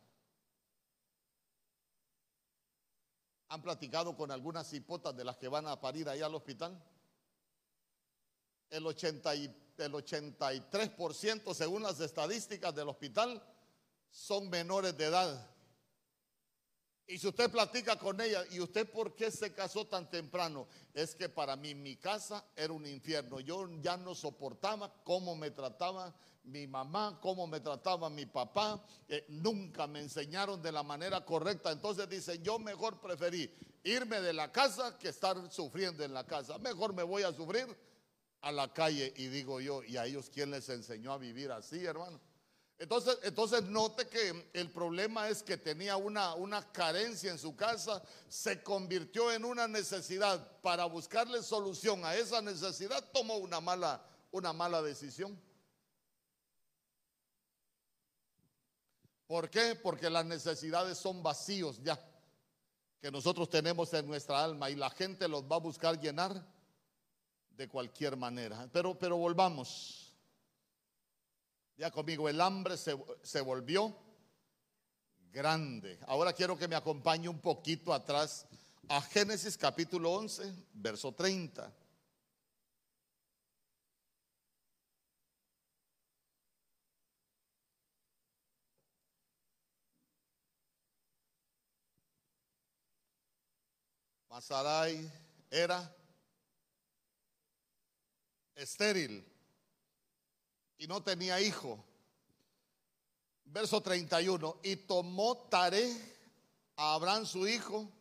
[3.49, 6.81] ¿Han platicado con algunas hipotas de las que van a parir ahí al hospital?
[8.71, 9.45] el, 80 y,
[9.79, 13.43] el 83% según las estadísticas del hospital
[14.11, 15.58] son menores de edad.
[17.11, 20.69] Y si usted platica con ella, ¿y usted por qué se casó tan temprano?
[20.93, 23.41] Es que para mí mi casa era un infierno.
[23.41, 28.85] Yo ya no soportaba cómo me trataba mi mamá, cómo me trataba mi papá.
[29.29, 31.73] nunca me enseñaron de la manera correcta.
[31.73, 33.51] Entonces dicen, yo mejor preferí
[33.85, 36.59] irme de la casa que estar sufriendo en la casa.
[36.59, 37.67] Mejor me voy a sufrir
[38.43, 41.83] a la calle y digo yo, ¿y a ellos quién les enseñó a vivir así,
[41.87, 42.21] hermano?
[42.79, 48.01] Entonces, entonces note que el problema es que tenía una, una carencia en su casa,
[48.29, 50.61] se convirtió en una necesidad.
[50.61, 55.37] Para buscarle solución a esa necesidad, tomó una mala, una mala decisión.
[59.27, 59.75] ¿Por qué?
[59.75, 62.01] Porque las necesidades son vacíos ya,
[63.01, 66.47] que nosotros tenemos en nuestra alma y la gente los va a buscar llenar
[67.51, 68.69] de cualquier manera.
[68.73, 70.08] Pero, pero volvamos.
[71.79, 73.97] Ya conmigo, el hambre se, se volvió
[75.31, 75.97] grande.
[76.09, 78.47] Ahora quiero que me acompañe un poquito atrás
[78.89, 81.73] a Génesis capítulo 11, verso 30.
[94.29, 95.09] Masarai
[95.49, 95.95] era
[98.57, 99.38] estéril
[100.79, 101.85] y no tenía hijo.
[103.45, 104.61] Verso 31.
[104.63, 105.91] Y tomó Taré
[106.77, 107.93] a Abraham su hijo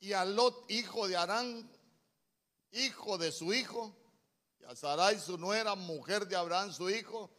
[0.00, 1.70] y a Lot, hijo de Arán,
[2.72, 3.94] hijo de su hijo,
[4.58, 7.30] y a Sarai su nuera, mujer de Abraham su hijo,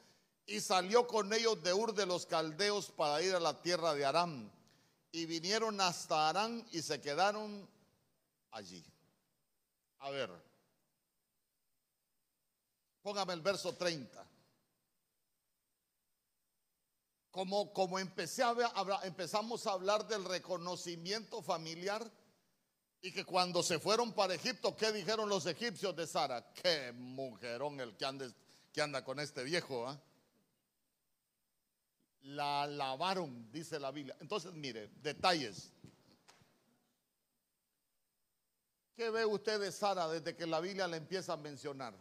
[0.45, 4.05] y salió con ellos de Ur de los Caldeos para ir a la tierra de
[4.05, 4.51] Aram.
[5.11, 7.67] Y vinieron hasta Arán y se quedaron
[8.51, 8.83] allí.
[9.99, 10.29] A ver,
[13.01, 14.27] póngame el verso 30.
[17.31, 22.09] Como, como empezamos a hablar del reconocimiento familiar
[23.01, 26.53] y que cuando se fueron para Egipto, ¿qué dijeron los egipcios de Sara?
[26.53, 29.87] Qué mujerón el que anda, con este viejo.
[29.87, 29.99] ¿ah?
[32.23, 34.15] La lavaron, dice la Biblia.
[34.19, 35.71] Entonces, mire, detalles.
[38.95, 41.95] ¿Qué ve usted de Sara desde que la Biblia le empieza a mencionar?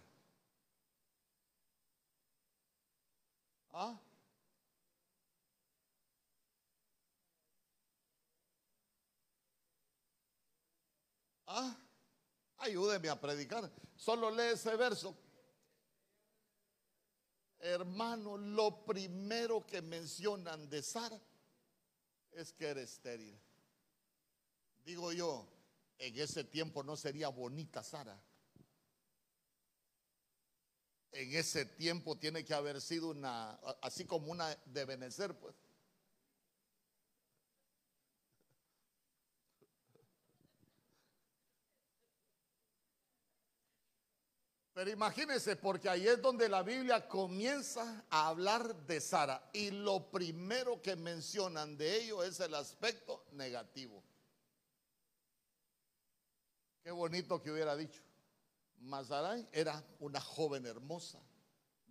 [3.72, 4.00] ¿Ah?
[11.46, 11.76] Ah,
[12.58, 13.70] ayúdeme a predicar.
[13.96, 15.16] Solo lee ese verso.
[17.58, 21.20] Hermano, lo primero que mencionan de Sara
[22.32, 23.38] es que era estéril.
[24.84, 25.46] Digo yo,
[25.98, 28.18] en ese tiempo no sería bonita Sara.
[31.12, 35.54] En ese tiempo tiene que haber sido una, así como una de Benecer, pues.
[44.80, 49.50] Pero imagínense, porque ahí es donde la Biblia comienza a hablar de Sara.
[49.52, 54.02] Y lo primero que mencionan de ello es el aspecto negativo.
[56.82, 58.00] Qué bonito que hubiera dicho.
[58.80, 61.20] Mazaray era una joven hermosa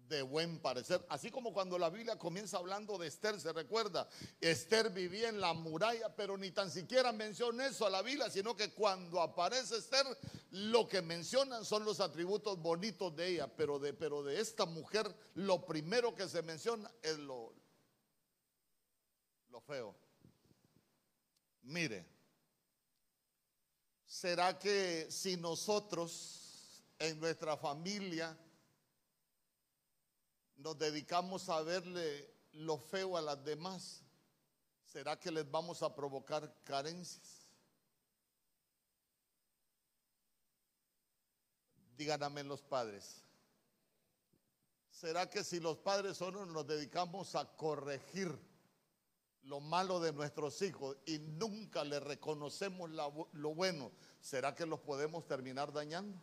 [0.10, 1.06] de buen parecer.
[1.08, 4.10] Así como cuando la Biblia comienza hablando de Esther, se recuerda,
[4.42, 8.56] Esther vivía en la muralla, pero ni tan siquiera menciona eso a la Biblia, sino
[8.56, 10.06] que cuando aparece Esther,
[10.50, 15.16] lo que mencionan son los atributos bonitos de ella, pero de, pero de esta mujer,
[15.36, 17.54] lo primero que se menciona es lo,
[19.50, 19.96] lo feo.
[21.62, 22.08] Mire,
[24.08, 26.39] ¿será que si nosotros
[27.00, 28.38] en nuestra familia,
[30.58, 34.04] nos dedicamos a verle lo feo a las demás,
[34.84, 37.48] ¿será que les vamos a provocar carencias?
[41.96, 43.24] Díganme los padres.
[44.90, 48.38] ¿Será que si los padres solo nos dedicamos a corregir
[49.44, 55.26] lo malo de nuestros hijos y nunca le reconocemos lo bueno, ¿será que los podemos
[55.26, 56.22] terminar dañando?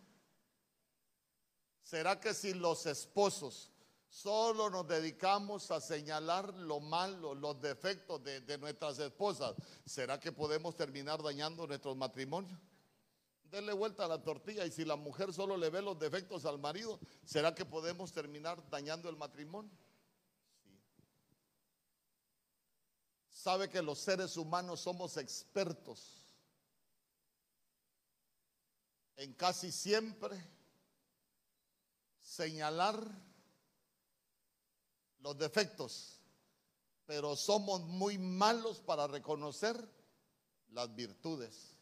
[1.86, 3.70] ¿Será que si los esposos
[4.08, 9.54] Solo nos dedicamos a señalar lo malo, los defectos de, nuestras esposas.
[9.84, 12.58] ¿Será que podemos terminar dañando nuestros matrimonios?
[13.44, 16.58] Denle vuelta a la tortilla y si la mujer solo le ve los defectos al
[16.58, 19.76] marido, ¿será que podemos terminar dañando el matrimonio?
[20.64, 20.80] Sí.
[23.28, 26.22] Sabe que los seres humanos somos expertos
[29.16, 30.55] en casi siempre
[32.26, 33.00] señalar
[35.20, 36.20] los defectos,
[37.06, 39.76] pero somos muy malos para reconocer
[40.70, 41.76] las virtudes.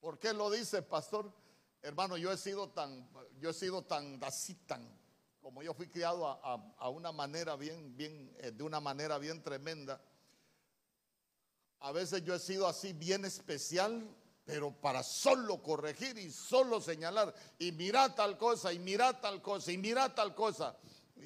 [0.00, 1.30] ¿Por qué lo dice, pastor?
[1.82, 3.06] Hermano, yo he sido tan,
[3.38, 4.82] yo he sido tan así, tan,
[5.42, 10.00] como yo fui criado a, una manera bien, bien, eh, de una manera bien tremenda.
[11.80, 14.08] A veces yo he sido así bien especial
[14.46, 19.72] pero para solo corregir y solo señalar, y mira tal cosa, y mira tal cosa,
[19.72, 20.76] y mira tal cosa.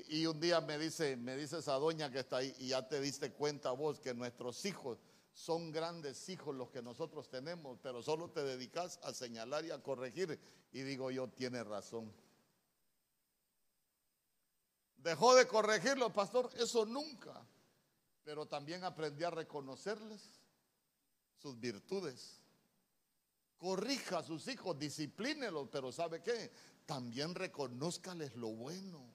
[0.09, 2.99] Y un día me dice, me dice esa doña que está ahí, y ya te
[2.99, 4.99] diste cuenta vos que nuestros hijos
[5.35, 9.83] son grandes hijos los que nosotros tenemos, pero solo te dedicas a señalar y a
[9.83, 10.41] corregir.
[10.73, 12.11] Y digo yo, tiene razón.
[14.97, 17.47] Dejó de corregirlo, pastor, eso nunca.
[18.25, 20.41] Pero también aprendí a reconocerles
[21.37, 22.40] sus virtudes
[23.61, 26.51] corrija a sus hijos, disciplínelos, pero ¿sabe qué?
[26.87, 29.07] También reconózcales lo bueno.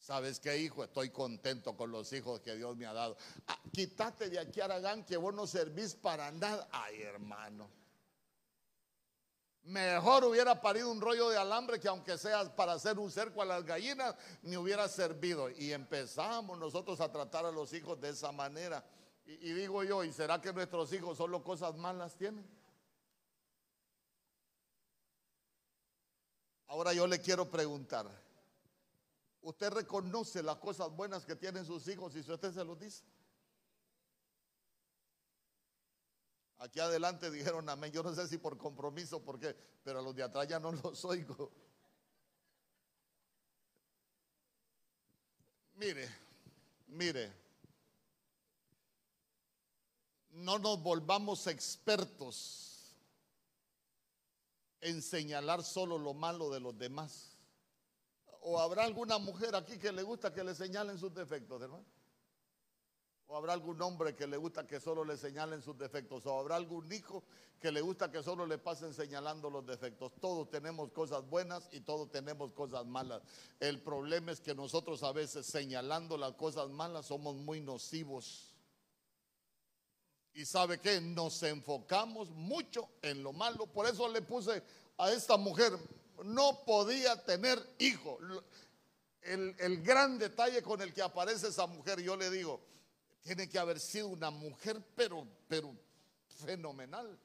[0.00, 0.84] ¿Sabes qué, hijo?
[0.84, 3.16] Estoy contento con los hijos que Dios me ha dado.
[3.46, 6.68] Ah, quítate de aquí, Aragán, que vos no servís para nada.
[6.72, 7.70] Ay, hermano.
[9.62, 13.46] Mejor hubiera parido un rollo de alambre que aunque sea para hacer un cerco a
[13.46, 15.48] las gallinas, me hubiera servido.
[15.48, 18.84] Y empezamos nosotros a tratar a los hijos de esa manera.
[19.26, 22.46] Y, digo yo, ¿y será que nuestros hijos solo cosas malas tienen?
[26.66, 28.06] Ahora yo le quiero preguntar,
[29.42, 33.04] ¿usted reconoce las cosas buenas que tienen sus hijos y si usted se los dice?
[36.58, 37.92] Aquí adelante dijeron amén.
[37.92, 40.72] Yo no sé si por compromiso, por qué, pero a los de atrás ya no
[40.72, 41.52] los oigo.
[45.74, 46.08] Mire,
[46.86, 47.43] mire,
[50.34, 52.64] no nos volvamos expertos
[54.80, 57.38] en señalar solo lo malo de los demás.
[58.42, 61.84] ¿O habrá alguna mujer aquí que le gusta que le señalen sus defectos, hermano?
[63.26, 66.26] ¿O habrá algún hombre que le gusta que solo le señalen sus defectos?
[66.26, 67.24] ¿O habrá algún hijo
[67.58, 70.12] que le gusta que solo le pasen señalando los defectos?
[70.20, 73.22] Todos tenemos cosas buenas y todos tenemos cosas malas.
[73.60, 78.53] El problema es que nosotros a veces señalando las cosas malas somos muy nocivos.
[80.34, 83.66] Y sabe que nos enfocamos mucho en lo malo.
[83.66, 84.62] Por eso le puse
[84.98, 85.72] a esta mujer,
[86.24, 88.18] no podía tener hijo.
[89.22, 92.60] El, el gran detalle con el que aparece esa mujer, yo le digo,
[93.22, 95.74] tiene que haber sido una mujer, pero, pero
[96.44, 97.18] fenomenal.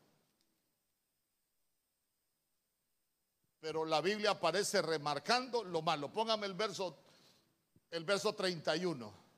[3.59, 6.11] Pero la Biblia aparece remarcando lo malo.
[6.13, 6.97] Póngame el verso,
[7.91, 9.28] el verso 31.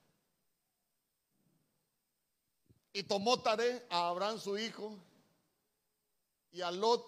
[2.93, 4.97] Y tomó Taré a Abraham su hijo
[6.51, 7.05] y a Lot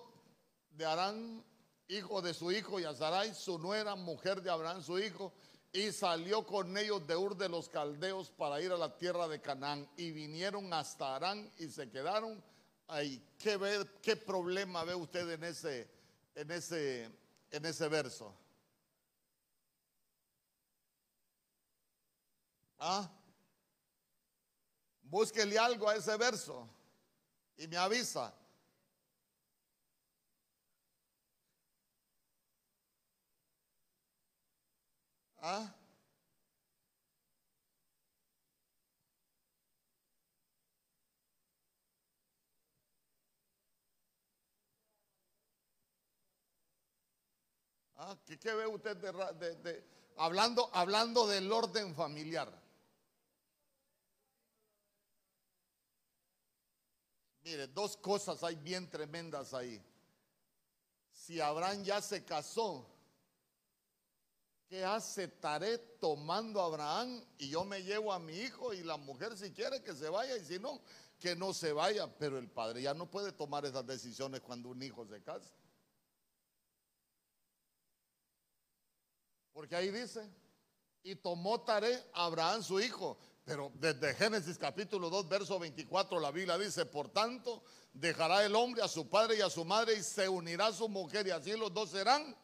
[0.71, 1.43] de Arán,
[1.87, 5.33] hijo de su hijo, y a Sarai, su nuera, mujer de Abraham su hijo,
[5.71, 9.41] y salió con ellos de Ur de los Caldeos para ir a la tierra de
[9.41, 9.89] Canaán.
[9.97, 12.43] Y vinieron hasta Arán y se quedaron
[12.87, 13.21] ahí.
[13.39, 13.59] ¿Qué,
[14.01, 15.89] qué problema ve usted en ese,
[16.35, 17.09] en ese,
[17.51, 18.33] en ese verso?
[22.77, 23.09] ¿Ah?
[25.13, 26.67] Búsquele algo a ese verso
[27.55, 28.33] y me avisa.
[35.37, 35.71] ¿Ah?
[47.97, 48.17] ¿Ah?
[48.25, 49.83] ¿Qué, ¿Qué, ve usted de, de, de,
[50.17, 52.62] hablando, hablando del orden familiar?
[57.43, 59.81] Mire, dos cosas hay bien tremendas ahí.
[61.11, 62.93] Si Abraham ya se casó,
[64.73, 68.97] ¿Qué hace Taré tomando a Abraham y yo me llevo a mi hijo y la
[68.97, 70.81] mujer si quiere que se vaya y si no,
[71.19, 72.07] que no se vaya?
[72.17, 75.53] Pero el padre ya no puede tomar esas decisiones cuando un hijo se casa.
[79.51, 80.27] Porque ahí dice,
[81.03, 83.15] y tomó Taré a Abraham su hijo.
[83.45, 87.63] Pero desde Génesis capítulo 2, verso 24, la Biblia dice, por tanto,
[87.93, 90.87] dejará el hombre a su padre y a su madre y se unirá a su
[90.87, 92.35] mujer y así los dos serán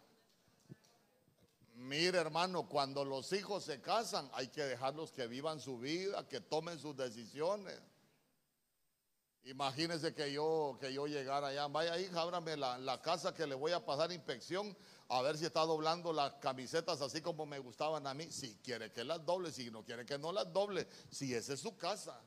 [1.80, 6.42] Mire hermano, cuando los hijos se casan hay que dejarlos que vivan su vida, que
[6.42, 7.80] tomen sus decisiones.
[9.46, 13.72] Imagínese que yo, que yo llegara allá, vaya hija, ábrame la, casa que le voy
[13.72, 14.76] a pasar inspección
[15.10, 18.32] a ver si está doblando las camisetas así como me gustaban a mí.
[18.32, 21.60] Si quiere que las doble, si no quiere que no las doble, si esa es
[21.60, 22.22] su casa.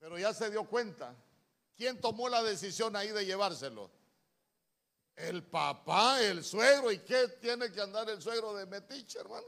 [0.00, 1.14] Pero ya se dio cuenta
[1.76, 3.90] ¿Quién tomó la decisión ahí de llevárselo?
[5.16, 6.92] El papá, el suegro.
[6.92, 9.46] ¿Y qué tiene que andar el suegro de metiche, hermano?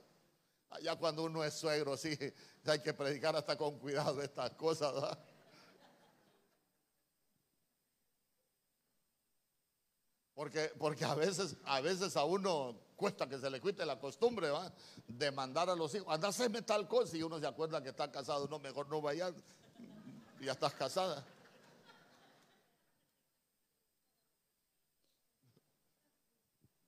[0.70, 2.18] Allá cuando uno es suegro, sí,
[2.64, 5.18] hay que predicar hasta con cuidado estas cosas, ¿verdad?
[10.36, 14.50] Porque, porque a veces, a veces a uno cuesta que se le quite la costumbre
[14.50, 14.70] ¿va?
[15.08, 18.12] de mandar a los hijos, anda, haceme tal cosa y uno se acuerda que está
[18.12, 19.32] casado, no, mejor no vayas,
[20.40, 21.26] ya estás casada.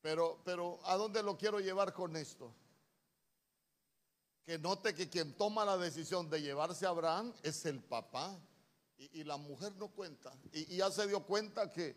[0.02, 2.54] Pero, pero, ¿a dónde lo quiero llevar con esto?
[4.44, 8.38] Que note que quien toma la decisión de llevarse a Abraham es el papá.
[8.96, 10.32] Y, la mujer no cuenta.
[10.52, 11.96] Y, ya se dio cuenta que,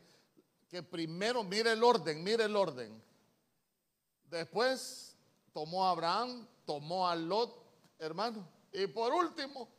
[0.72, 3.03] que primero, mire el orden, mire el orden.
[4.24, 5.17] Después
[5.51, 7.53] tomó a Abraham, tomó a Lot,
[7.99, 8.47] hermano.
[8.72, 9.69] Y por último,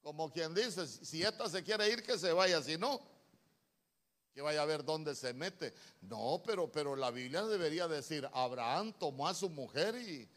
[0.00, 3.00] como quien dice, si esta se quiere ir, que se vaya, si no,
[4.32, 5.74] que vaya a ver dónde se mete.
[6.02, 10.28] No, pero, pero la Biblia debería decir, Abraham tomó a su mujer y,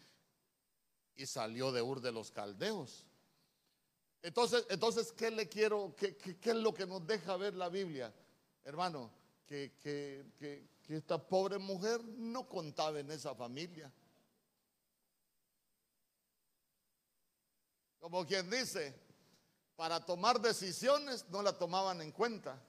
[1.16, 3.06] y salió de Ur de los Caldeos.
[4.24, 8.12] Entonces, entonces ¿qué le quiero, qué, qué, es lo que nos deja ver la Biblia?
[8.64, 9.12] Hermano,
[9.46, 13.92] que, que esta pobre mujer no contaba en esa familia.
[18.00, 18.96] Como quien dice,
[19.76, 22.62] para tomar decisiones no la tomaban en cuenta.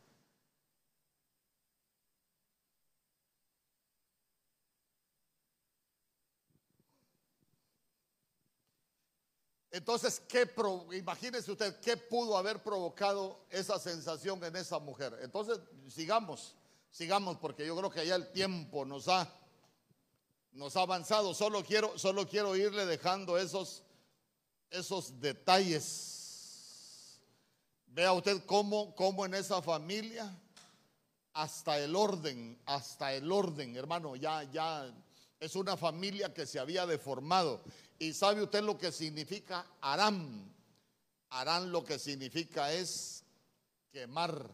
[9.72, 10.50] Entonces, ¿qué
[10.92, 15.16] imagínese usted qué pudo haber provocado esa sensación en esa mujer.
[15.22, 16.56] Entonces, sigamos,
[16.90, 19.32] sigamos, porque yo creo que ya el tiempo nos ha,
[20.52, 21.34] nos ha avanzado.
[21.34, 23.84] Solo quiero, solo quiero irle dejando esos,
[24.70, 27.20] esos detalles.
[27.86, 30.36] Vea usted cómo, cómo en esa familia,
[31.32, 34.92] hasta el orden, hasta el orden, hermano, ya, ya
[35.38, 37.62] es una familia que se había deformado.
[38.02, 40.50] ¿Y sabe usted lo que significa Aram?
[41.28, 43.22] Aram lo que significa es
[43.92, 44.50] quemar.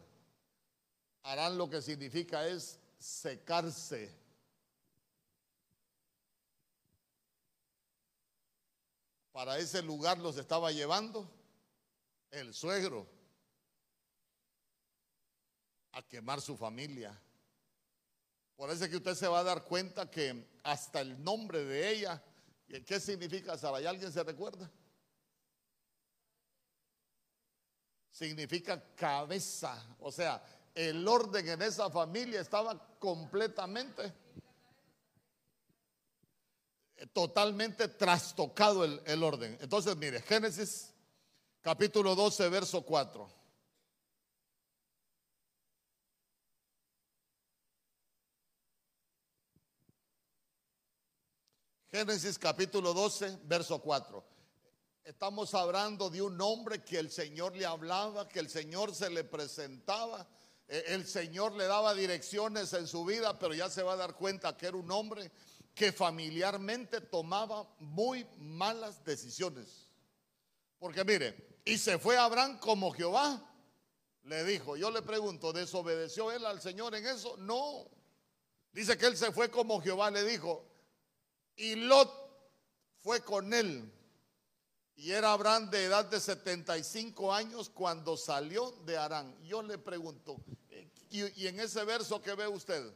[1.23, 4.13] Aram lo que significa es secarse.
[9.31, 11.31] Para ese lugar los estaba llevando
[12.31, 13.07] el suegro
[15.93, 17.17] a quemar su familia.
[18.57, 21.89] Por eso es que usted se va a dar cuenta que hasta el nombre de
[21.91, 22.21] ella
[22.67, 23.81] ¿Qué significa Sara?
[23.81, 24.69] ¿Y alguien se recuerda?
[28.11, 29.95] Significa cabeza.
[29.99, 30.43] O sea,
[30.75, 34.13] el orden en esa familia estaba completamente,
[37.13, 39.57] totalmente trastocado el, el orden.
[39.61, 40.93] Entonces, mire, Génesis
[41.61, 43.29] capítulo 12, verso 4.
[51.89, 54.21] Génesis capítulo 12, verso 4.
[55.05, 59.23] Estamos hablando de un hombre que el Señor le hablaba, que el Señor se le
[59.23, 60.27] presentaba,
[60.67, 64.15] eh, el Señor le daba direcciones en su vida, pero ya se va a dar
[64.15, 65.31] cuenta que era un hombre
[65.73, 69.87] que familiarmente tomaba muy malas decisiones.
[70.79, 73.49] Porque mire, y se fue Abraham como Jehová
[74.23, 74.75] le dijo.
[74.75, 77.37] Yo le pregunto, ¿desobedeció él al Señor en eso?
[77.37, 77.89] No.
[78.73, 80.65] Dice que él se fue como Jehová le dijo.
[81.57, 82.11] Y Lot
[82.99, 83.91] fue con él.
[84.95, 89.35] Y era Abraham de edad de 75 años cuando salió de Arán.
[89.43, 90.37] Yo le pregunto,
[91.09, 92.91] y, en ese verso que ve usted,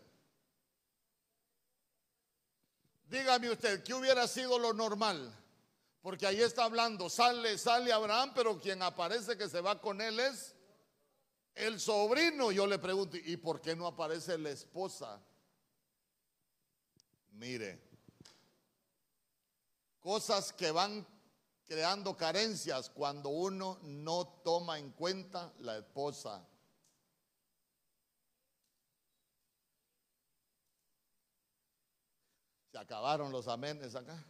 [3.06, 5.32] dígame usted, ¿qué hubiera sido lo normal?
[6.02, 10.20] Porque ahí está hablando, sale, sale Abraham, pero quien aparece que se va con él
[10.20, 10.56] es
[11.54, 12.52] el sobrino.
[12.52, 15.22] Yo le pregunto, ¿y por qué no aparece la esposa?
[17.34, 17.91] Mire,
[20.02, 21.06] Cosas que van
[21.64, 26.46] creando carencias cuando uno no toma en cuenta la esposa.
[32.72, 34.26] Se acabaron los amenes acá.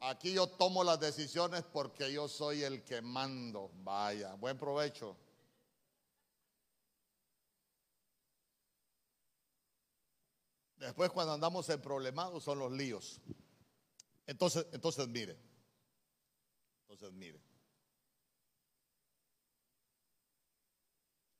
[0.00, 3.70] Aquí yo tomo las decisiones porque yo soy el que mando.
[3.82, 5.16] Vaya, buen provecho.
[10.76, 13.20] Después cuando andamos en problemados son los líos.
[14.28, 15.36] Entonces, entonces mire.
[16.82, 17.40] Entonces mire.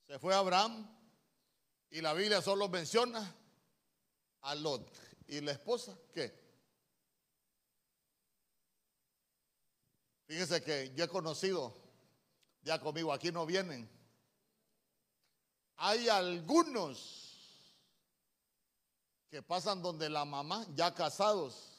[0.07, 0.89] Se fue Abraham
[1.91, 3.37] y la Biblia solo menciona
[4.41, 4.91] a Lot.
[5.27, 6.35] ¿Y la esposa qué?
[10.27, 11.75] Fíjese que yo he conocido,
[12.63, 13.87] ya conmigo, aquí no vienen.
[15.77, 17.37] Hay algunos
[19.29, 21.78] que pasan donde la mamá, ya casados,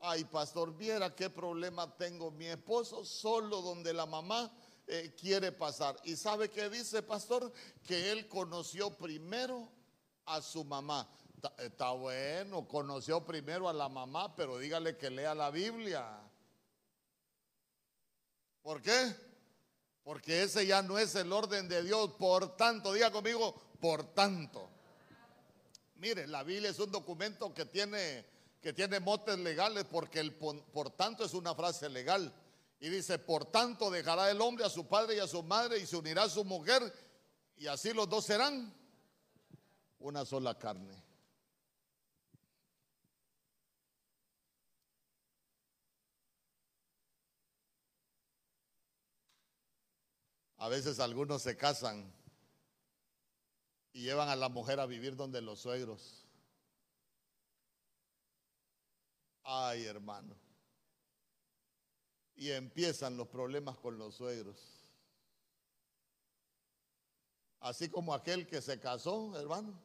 [0.00, 2.30] Ay, pastor, viera qué problema tengo.
[2.30, 4.52] Mi esposo solo donde la mamá
[4.86, 5.96] eh, quiere pasar.
[6.04, 7.52] ¿Y sabe qué dice, pastor?
[7.82, 9.68] Que él conoció primero
[10.26, 11.08] a su mamá.
[11.58, 16.20] Está bueno, conoció primero a la mamá, pero dígale que lea la Biblia.
[18.62, 19.14] ¿Por qué?
[20.02, 22.12] Porque ese ya no es el orden de Dios.
[22.12, 24.68] Por tanto, diga conmigo, por tanto.
[25.96, 28.35] Mire, la Biblia es un documento que tiene
[28.66, 32.34] que tiene motes legales porque el por tanto es una frase legal.
[32.80, 35.86] Y dice, por tanto dejará el hombre a su padre y a su madre y
[35.86, 36.82] se unirá a su mujer
[37.56, 38.74] y así los dos serán
[40.00, 41.00] una sola carne.
[50.56, 52.12] A veces algunos se casan
[53.92, 56.25] y llevan a la mujer a vivir donde los suegros.
[59.48, 60.34] Ay, hermano.
[62.34, 64.56] Y empiezan los problemas con los suegros.
[67.60, 69.80] Así como aquel que se casó, hermano.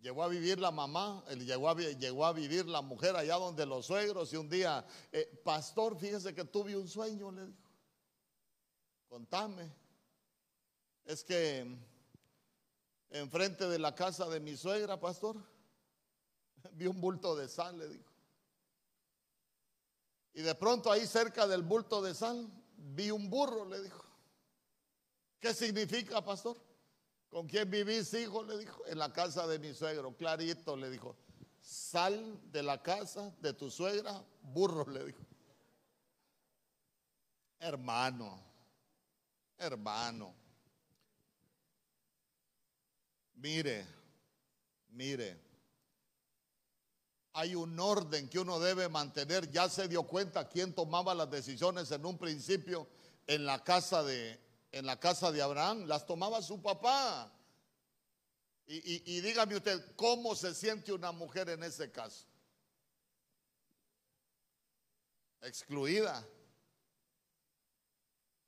[0.00, 3.86] Llegó a vivir la mamá, llegó a, llegó a vivir la mujer allá donde los
[3.86, 7.70] suegros y un día, eh, pastor, fíjese que tuve un sueño, le dijo.
[9.08, 9.72] Contame.
[11.04, 11.66] Es que
[13.10, 15.36] enfrente de la casa de mi suegra, pastor,
[16.72, 18.07] vi un bulto de sal, le dijo.
[20.38, 24.04] Y de pronto ahí cerca del bulto de sal vi un burro, le dijo.
[25.40, 26.56] ¿Qué significa, pastor?
[27.28, 28.44] ¿Con quién vivís, hijo?
[28.44, 28.86] Le dijo.
[28.86, 30.16] En la casa de mi suegro.
[30.16, 31.16] Clarito le dijo.
[31.60, 35.26] Sal de la casa de tu suegra, burro, le dijo.
[37.58, 38.40] Hermano,
[39.58, 40.32] hermano.
[43.34, 43.84] Mire,
[44.90, 45.47] mire.
[47.38, 49.48] Hay un orden que uno debe mantener.
[49.52, 52.88] Ya se dio cuenta quién tomaba las decisiones en un principio
[53.28, 54.40] en la casa de,
[54.72, 55.84] en la casa de Abraham.
[55.86, 57.32] Las tomaba su papá.
[58.66, 62.26] Y, y dígame usted, ¿cómo se siente una mujer en ese caso?
[65.40, 66.26] Excluida.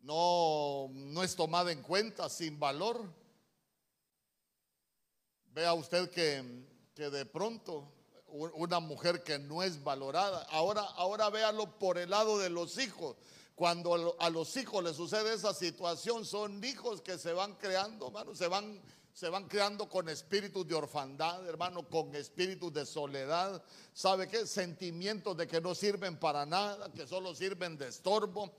[0.01, 3.09] No, no es tomada en cuenta, sin valor.
[5.53, 8.00] Vea usted que, que de pronto
[8.33, 10.47] una mujer que no es valorada.
[10.51, 13.17] Ahora, ahora véalo por el lado de los hijos.
[13.55, 18.35] Cuando a los hijos les sucede esa situación, son hijos que se van creando, hermano,
[18.35, 18.81] se van,
[19.13, 23.63] se van creando con espíritus de orfandad, hermano, con espíritus de soledad.
[23.93, 24.47] ¿Sabe qué?
[24.47, 28.51] Sentimientos de que no sirven para nada, que solo sirven de estorbo.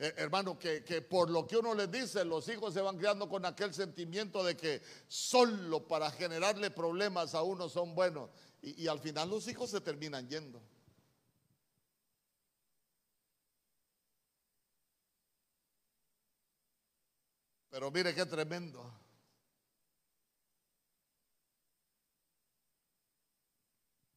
[0.00, 3.28] Eh, hermano, que, que, por lo que uno les dice, los hijos se van creando
[3.28, 8.30] con aquel sentimiento de que solo para generarle problemas a uno son buenos.
[8.60, 10.60] Y, al final los hijos se terminan yendo.
[17.70, 18.92] Pero mire qué tremendo.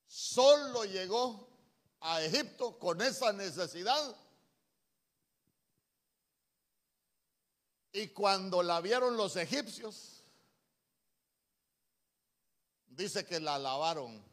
[0.07, 1.47] Solo llegó
[1.99, 4.15] a Egipto con esa necesidad.
[7.93, 10.23] Y cuando la vieron los egipcios,
[12.87, 14.30] dice que la lavaron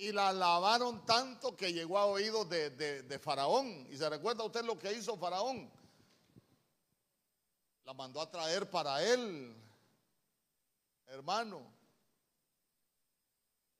[0.00, 3.86] y la alabaron tanto que llegó a oídos de, Faraón.
[3.90, 5.70] Y se recuerda usted lo que hizo Faraón.
[7.84, 9.54] La mandó a traer para él,
[11.06, 11.60] hermano.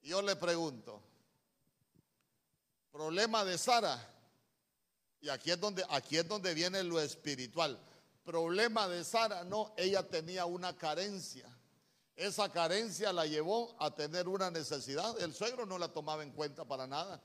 [0.03, 1.01] Yo le pregunto,
[2.91, 4.07] problema de Sara.
[5.21, 7.79] Y aquí es donde aquí es donde viene lo espiritual.
[8.23, 11.49] Problema de Sara, no, ella tenía una carencia.
[12.15, 15.19] Esa carencia la llevó a tener una necesidad.
[15.21, 17.21] El suegro no la tomaba en cuenta para nada.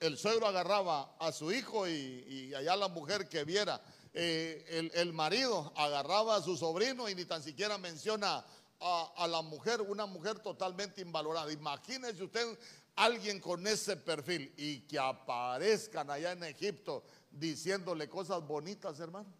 [0.00, 3.80] El, suegro agarraba a su hijo y, allá la mujer que viera.
[4.14, 8.44] Eh, el, el, marido agarraba a su sobrino y ni tan siquiera menciona
[8.80, 11.52] a, a la mujer, una mujer totalmente invalorada.
[11.52, 12.58] Imagínese usted
[12.96, 19.32] alguien con ese perfil y que aparezcan allá en Egipto diciéndole cosas bonitas, hermano.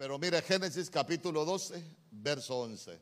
[0.00, 2.98] Pero mire Génesis capítulo 12, verso 11.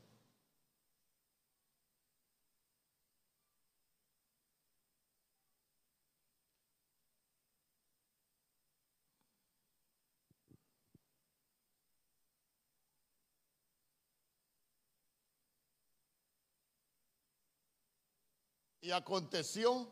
[18.80, 19.88] Y aconteció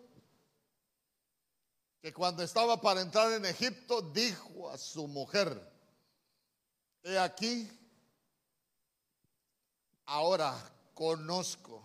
[2.02, 5.75] que cuando estaba para entrar en Egipto, dijo a su mujer,
[7.08, 7.70] He aquí,
[10.06, 10.52] ahora
[10.92, 11.80] conozco.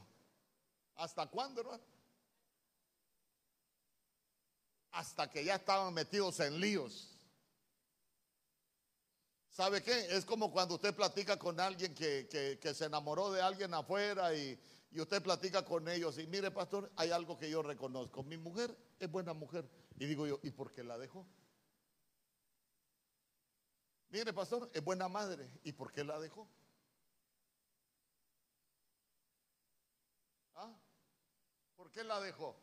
[0.96, 1.84] ¿Hasta cuándo, hermano?
[4.94, 7.08] Hasta que ya estaban metidos en líos.
[9.52, 10.08] ¿Sabe qué?
[10.10, 14.60] Es como cuando usted platica con alguien que, se enamoró de alguien afuera y,
[14.90, 18.24] y, usted platica con ellos y mire, pastor, hay algo que yo reconozco.
[18.24, 19.70] Mi mujer es buena mujer.
[20.00, 21.28] Y digo yo, ¿y por qué la dejó?
[24.12, 25.50] Mire, pastor, es buena madre.
[25.64, 26.46] ¿Y por qué la dejó?
[30.56, 30.70] ¿Ah?
[31.78, 32.58] ¿Por qué la dejó?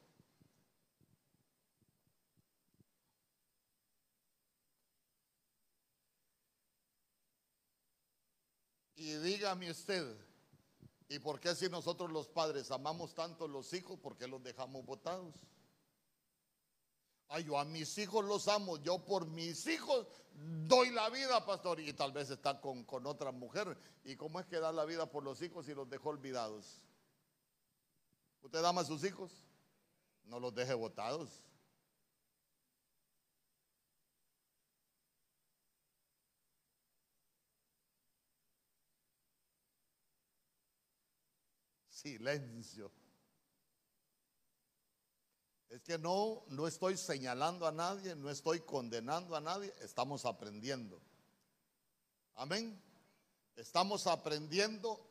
[8.94, 10.04] Y dígame usted,
[11.08, 14.42] ¿y por qué si nosotros los padres amamos tanto a los hijos, por qué los
[14.42, 15.34] dejamos botados?
[17.28, 20.06] Ay, yo a mis hijos los amo, yo por mis hijos
[20.66, 21.80] doy la vida, pastor.
[21.80, 23.76] Y tal vez está con, con otra mujer.
[24.04, 26.82] ¿Y cómo es que da la vida por los hijos y los dejó olvidados?
[28.42, 29.30] ¿Usted ama a sus hijos?
[30.24, 31.28] No los deje botados.
[41.90, 42.90] Silencio.
[45.68, 51.00] Es que no, no estoy señalando a nadie, no estoy condenando a nadie, estamos aprendiendo.
[52.36, 52.80] Amén.
[53.58, 55.08] Estamos aprendiendo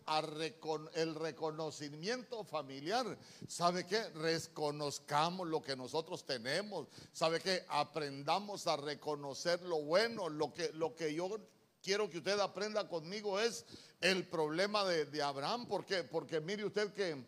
[0.93, 3.17] el reconocimiento familiar.
[3.45, 4.07] ¿Sabe qué?
[4.11, 6.87] Reconozcamos lo que nosotros tenemos.
[7.11, 7.65] ¿Sabe qué?
[7.67, 10.29] Aprendamos a reconocer lo bueno.
[10.29, 11.37] Lo que, lo que yo
[11.83, 13.65] quiero que usted aprenda conmigo es
[13.99, 15.67] el problema de, Abraham.
[15.67, 16.05] ¿Por qué?
[16.05, 17.21] Porque mire usted que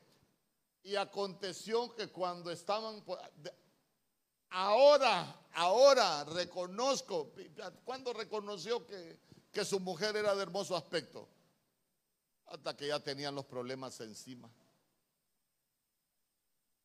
[0.83, 3.03] y aconteció que cuando estaban,
[4.49, 7.33] ahora, ahora reconozco,
[7.83, 9.19] ¿cuándo reconoció que,
[9.51, 11.27] que su mujer era de hermoso aspecto?
[12.45, 14.49] Hasta que ya tenían los problemas encima.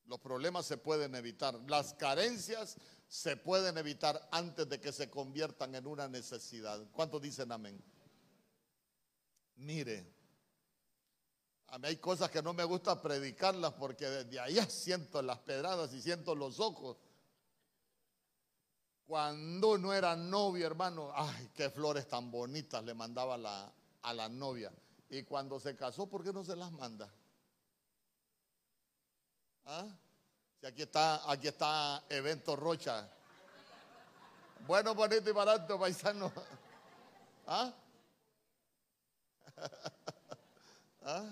[0.06, 2.76] Los problemas se pueden evitar, las carencias
[3.08, 6.84] se pueden evitar antes de que se conviertan en una necesidad.
[6.92, 7.82] ¿Cuántos dicen amén?
[9.56, 10.13] Mire,
[11.68, 15.92] a mí hay cosas que no me gusta predicarlas porque desde allá siento las pedradas
[15.92, 16.96] y siento los ojos.
[19.06, 23.34] Cuando uno era novio, hermano, ay, qué flores tan bonitas le mandaba
[24.02, 24.72] a la novia.
[25.10, 27.12] Y cuando se casó, ¿por qué no se las manda?
[29.66, 29.86] ¿Ah?
[30.60, 33.08] Si aquí está, aquí está Evento Rocha.
[34.66, 36.32] Bueno, bonito y barato, paisano.
[37.46, 37.72] ¿Ah?
[41.02, 41.30] ¿Ah?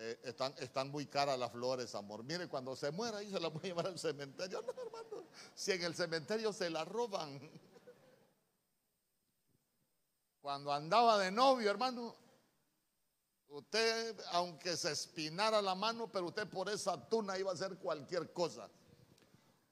[0.00, 2.22] Eh, están, están muy caras las flores, amor.
[2.22, 4.62] Mire, cuando se muera ahí se la voy a llevar al cementerio.
[4.62, 5.24] No, hermano.
[5.56, 7.40] Si en el cementerio se la roban.
[10.40, 12.14] Cuando andaba de novio, hermano,
[13.48, 18.32] usted, aunque se espinara la mano, pero usted por esa tuna iba a hacer cualquier
[18.32, 18.70] cosa.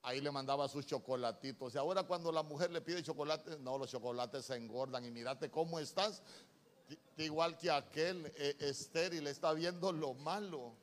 [0.02, 1.76] Ahí le mandaba sus chocolatitos.
[1.76, 5.04] Y ahora cuando la mujer le pide chocolate, no, los chocolates se engordan.
[5.04, 6.20] Y mírate cómo estás
[7.16, 10.74] igual que aquel eh, estéril está viendo lo malo.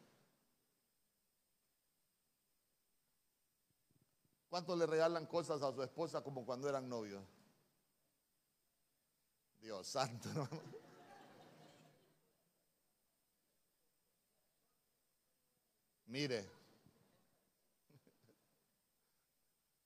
[4.50, 7.24] ¿Cuánto le regalan cosas a su esposa como cuando eran novios?
[9.60, 10.30] Dios santo.
[16.06, 16.48] Mire,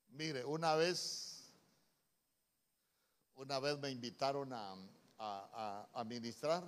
[0.09, 1.53] mire, una vez,
[3.35, 4.75] una vez me invitaron a,
[5.19, 6.63] a, a, ministrar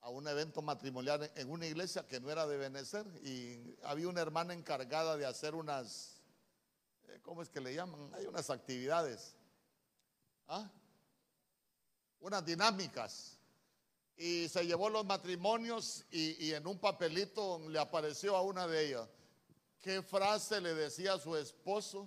[0.00, 4.20] a un evento matrimonial en una iglesia que no era de Benecer y había una
[4.20, 6.20] hermana encargada de hacer unas,
[7.08, 8.12] eh, ¿cómo es que le llaman?
[8.14, 9.34] Hay unas actividades,
[10.48, 10.70] ¿ah?
[12.20, 13.38] unas dinámicas.
[14.16, 18.86] Y se llevó los matrimonios y, y en un papelito le apareció a una de
[18.86, 19.08] ellas.
[19.80, 22.06] ¿Qué frase le decía a su esposo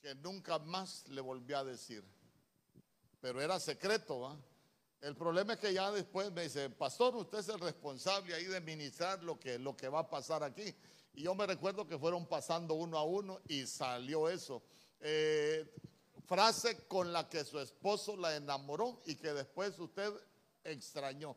[0.00, 2.04] que nunca más le volvió a decir?
[3.24, 4.38] Pero era secreto.
[5.00, 8.60] El problema es que ya después me dice, pastor, usted es el responsable ahí de
[8.60, 10.74] ministrar lo que, lo que va a pasar aquí.
[11.14, 14.62] Y yo me recuerdo que fueron pasando uno a uno y salió eso.
[15.00, 15.74] Eh,
[16.26, 20.12] frase con la que su esposo la enamoró y que después usted
[20.62, 21.34] extrañó.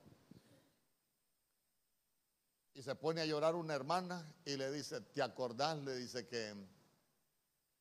[2.73, 5.77] Y se pone a llorar una hermana y le dice, ¿te acordás?
[5.77, 6.53] Le dice que,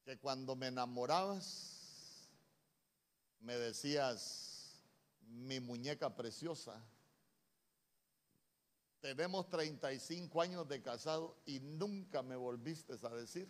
[0.05, 1.76] que cuando me enamorabas,
[3.41, 4.83] me decías,
[5.29, 6.83] mi muñeca preciosa.
[9.01, 13.49] Tenemos 35 años de casado y nunca me volviste a decir,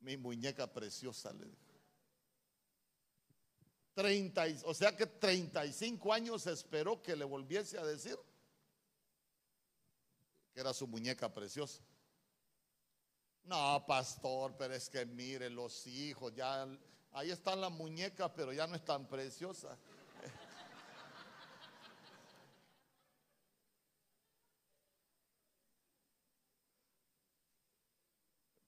[0.00, 1.32] mi muñeca preciosa.
[1.32, 1.46] Le
[3.94, 8.18] 30, o sea que 35 años esperó que le volviese a decir
[10.52, 11.82] que era su muñeca preciosa.
[13.44, 16.66] No, pastor, pero es que mire, los hijos ya
[17.14, 19.76] Ahí están las muñecas, pero ya no es tan preciosa.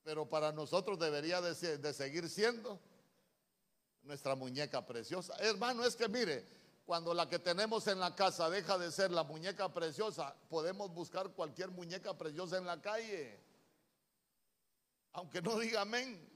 [0.02, 1.54] Pero para nosotros debería de,
[1.94, 2.78] seguir siendo
[4.02, 5.34] nuestra muñeca preciosa.
[5.38, 6.46] Hermano, es que mire,
[6.84, 11.30] cuando la que tenemos en la casa deja de ser la muñeca preciosa, podemos buscar
[11.30, 13.40] cualquier muñeca preciosa en la calle.
[15.12, 16.33] Aunque no diga amén.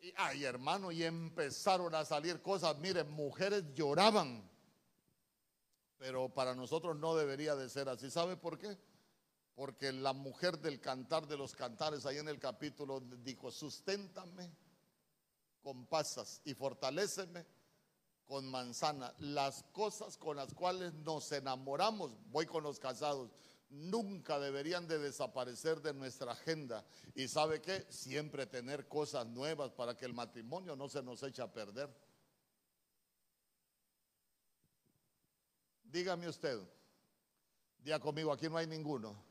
[0.00, 2.76] Y, ay, hermano, y empezaron a salir cosas.
[2.78, 4.48] Miren, mujeres lloraban.
[5.98, 8.10] Pero para nosotros no debería de ser así.
[8.10, 8.78] ¿Sabe por qué?
[9.54, 14.50] Porque la mujer del cantar de los cantares, ahí en el capítulo, dijo, susténtame
[15.60, 17.44] con pasas y fortaléceme
[18.24, 19.12] con manzana.
[19.18, 23.30] Las cosas con las cuales nos enamoramos, voy con los casados,
[23.70, 26.84] nunca deberían de desaparecer de nuestra agenda.
[27.14, 31.42] Y sabe qué, siempre tener cosas nuevas para que el matrimonio no se nos eche
[31.42, 31.88] a perder.
[35.84, 36.60] Dígame usted,
[37.78, 39.24] diga conmigo, aquí no hay ninguno.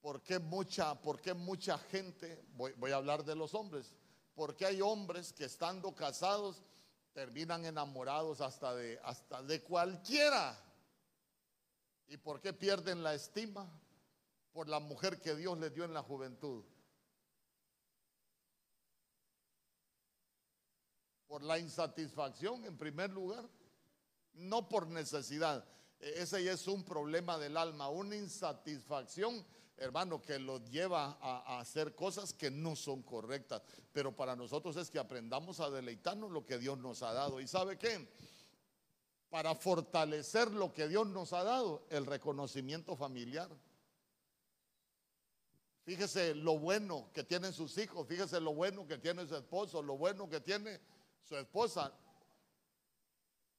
[0.00, 3.96] ¿Por qué mucha, por qué mucha gente, voy, voy a hablar de los hombres,
[4.34, 6.62] por qué hay hombres que estando casados
[7.12, 10.65] terminan enamorados hasta de, hasta de cualquiera?
[12.08, 13.68] ¿Y por qué pierden la estima?
[14.52, 16.64] Por la mujer que Dios les dio en la juventud.
[21.26, 23.48] Por la insatisfacción en primer lugar,
[24.34, 25.66] no por necesidad.
[26.00, 29.44] E-, ese es un problema del alma, una insatisfacción,
[29.76, 33.62] hermano, que los lleva a, a, hacer cosas que no son correctas.
[33.92, 37.40] Pero para nosotros es que aprendamos a deleitarnos lo que Dios nos ha dado.
[37.40, 38.08] ¿Y sabe qué?
[39.30, 43.50] Para fortalecer lo que Dios nos ha dado, el reconocimiento familiar.
[45.84, 49.96] Fíjese lo bueno que tienen sus hijos, fíjese lo bueno que tiene su esposo, lo
[49.96, 50.80] bueno que tiene
[51.22, 51.92] su esposa.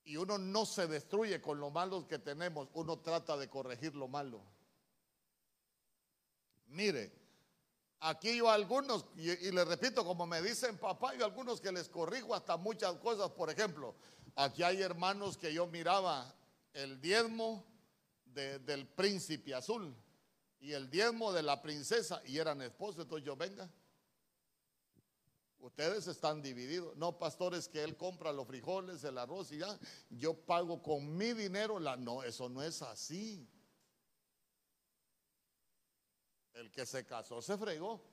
[0.03, 4.07] Y uno no se destruye con lo malo que tenemos, uno trata de corregir lo
[4.07, 4.41] malo.
[6.67, 7.13] Mire,
[7.99, 11.61] aquí yo a algunos, y, y les repito, como me dicen papá, yo a algunos
[11.61, 13.95] que les corrijo hasta muchas cosas, por ejemplo,
[14.39, 16.31] Aquí hay hermanos que yo miraba
[16.71, 17.65] el diezmo
[18.23, 19.95] del príncipe azul
[20.59, 23.01] y el diezmo de la princesa y eran esposos.
[23.01, 23.67] Entonces yo, venga,
[25.57, 26.95] ustedes están divididos.
[26.97, 29.79] No, pastores, que él compra los frijoles, el arroz y ya,
[30.11, 31.79] yo pago con mi dinero.
[31.79, 33.49] La, no, eso no es así.
[36.53, 38.03] El que se casó se fregó.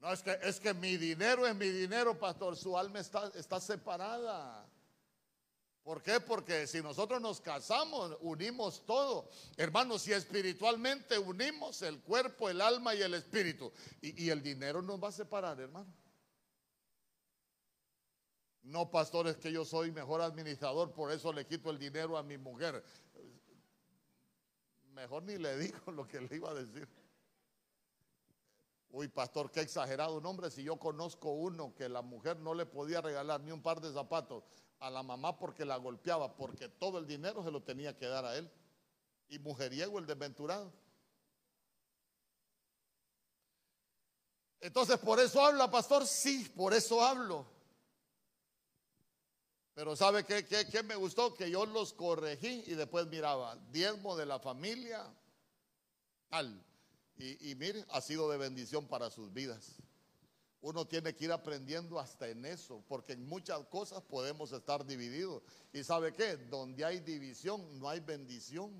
[0.00, 2.56] No, es que, es que mi dinero es mi dinero, pastor.
[2.56, 4.66] Su alma está, está separada.
[5.82, 6.20] ¿Por qué?
[6.20, 9.28] Porque si nosotros nos casamos, unimos todo.
[9.56, 13.72] Hermanos, si espiritualmente unimos el cuerpo, el alma y el espíritu.
[14.00, 15.92] Y, y el dinero nos va a separar, hermano.
[18.62, 22.22] No, pastor, es que yo soy mejor administrador, por eso le quito el dinero a
[22.22, 22.84] mi mujer.
[24.92, 26.88] Mejor ni le digo lo que le iba a decir.
[28.92, 30.50] Uy, pastor, qué exagerado un hombre.
[30.50, 33.92] Si yo conozco uno que la mujer no le podía regalar ni un par de
[33.92, 34.42] zapatos
[34.80, 38.24] a la mamá porque la golpeaba, porque todo el dinero se lo tenía que dar
[38.24, 38.50] a él.
[39.28, 40.72] Y mujeriego el desventurado.
[44.60, 46.04] Entonces, ¿por eso habla, pastor?
[46.04, 47.46] Sí, por eso hablo.
[49.72, 51.32] Pero ¿sabe qué, qué, qué me gustó?
[51.32, 55.06] Que yo los corregí y después miraba, diezmo de la familia,
[56.28, 56.60] tal
[57.20, 59.76] y, mire, ha sido de bendición para sus vidas.
[60.62, 65.42] Uno tiene que ir aprendiendo hasta en eso, porque en muchas cosas podemos estar divididos.
[65.72, 66.36] ¿Y sabe qué?
[66.36, 68.70] Donde hay división, no hay bendición.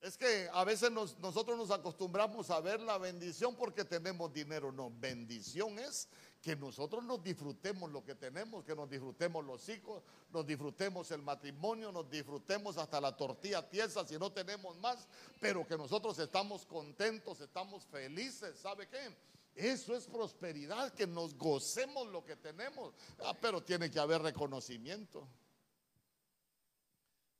[0.00, 4.70] Es que a veces nosotros nos acostumbramos a ver la bendición porque tenemos dinero.
[4.70, 6.08] No, bendición es
[6.42, 11.22] que nosotros nos disfrutemos lo que tenemos, que nos disfrutemos los hijos, nos disfrutemos el
[11.22, 15.08] matrimonio, nos disfrutemos hasta la tortilla tiesa si no tenemos más,
[15.40, 19.16] pero que nosotros estamos contentos, estamos felices, ¿sabe qué?
[19.56, 25.26] Eso es prosperidad, que nos gocemos lo que tenemos, ah, pero tiene que haber reconocimiento.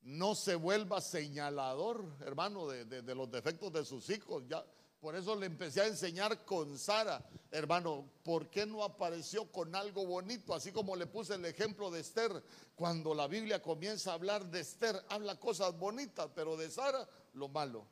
[0.01, 4.45] No se vuelva señalador, hermano, de, de los defectos de sus hijos.
[4.49, 4.65] Ya,
[5.07, 10.05] por eso le empecé a enseñar con Sara, hermano, ¿por qué no apareció con algo
[10.05, 10.53] bonito?
[10.53, 12.43] Así como le puse el ejemplo de Esther,
[12.75, 17.47] cuando la Biblia comienza a hablar de Esther, habla cosas bonitas, pero de Sara lo
[17.47, 17.87] malo.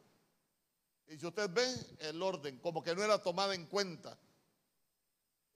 [1.06, 1.64] Y si usted ve
[2.00, 4.18] el orden, como que no era tomada en cuenta.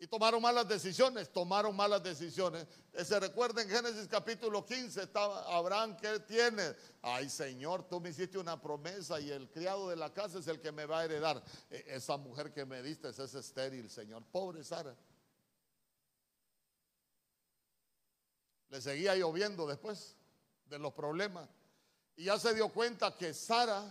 [0.00, 2.66] Y tomaron malas decisiones, tomaron malas decisiones.
[2.92, 6.62] Eh, se recuerda en Génesis capítulo 15, estaba Abraham, ¿qué tiene?
[7.02, 10.60] Ay Señor, tú me hiciste una promesa y el criado de la casa es el
[10.60, 11.42] que me va a heredar.
[11.68, 14.22] E, esa mujer que me diste es estéril, Señor.
[14.30, 14.94] Pobre Sara.
[18.68, 20.14] Le seguía lloviendo después
[20.66, 21.48] de los problemas.
[22.14, 23.84] Y ya se dio cuenta que Sara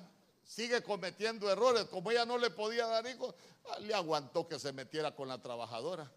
[0.48, 1.86] sigue cometiendo errores.
[1.86, 3.36] Como ella no le podía dar hijos,
[3.70, 6.12] ah, le aguantó que se metiera con la trabajadora.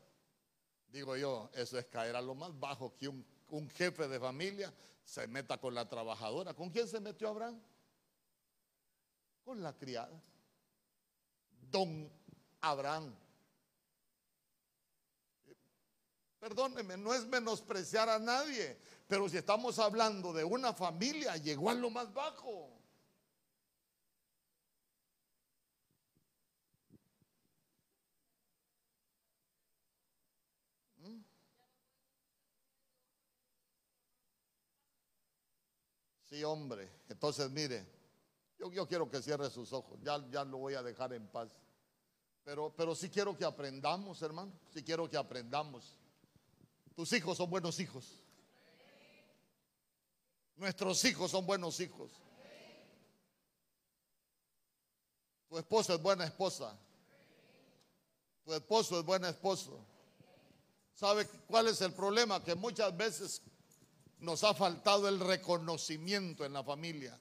[0.88, 4.72] Digo yo, eso es caer a lo más bajo que un, un jefe de familia
[5.04, 6.54] se meta con la trabajadora.
[6.54, 7.60] ¿Con quién se metió Abraham?
[9.44, 10.20] Con la criada.
[11.70, 12.10] Don
[12.60, 13.14] Abraham.
[16.38, 21.74] Perdóneme, no es menospreciar a nadie, Pero si estamos hablando de una familia, llegó a
[21.74, 22.79] lo más bajo.
[36.30, 36.88] Sí, hombre.
[37.08, 37.84] Entonces, mire,
[38.56, 39.98] yo, yo, quiero que cierre sus ojos.
[40.02, 41.50] Ya, ya lo voy a dejar en paz.
[42.44, 44.52] Pero, pero sí quiero que aprendamos, hermano.
[44.72, 45.98] Sí quiero que aprendamos.
[46.94, 48.22] Tus hijos son buenos hijos.
[50.56, 52.12] Nuestros hijos son buenos hijos.
[55.48, 56.78] Tu esposa es buena esposa.
[58.44, 59.84] Tu esposo es buen esposo.
[60.94, 62.44] ¿Sabe cuál es el problema?
[62.44, 63.42] Que muchas veces
[64.20, 67.18] nos ha faltado el reconocimiento en la familia.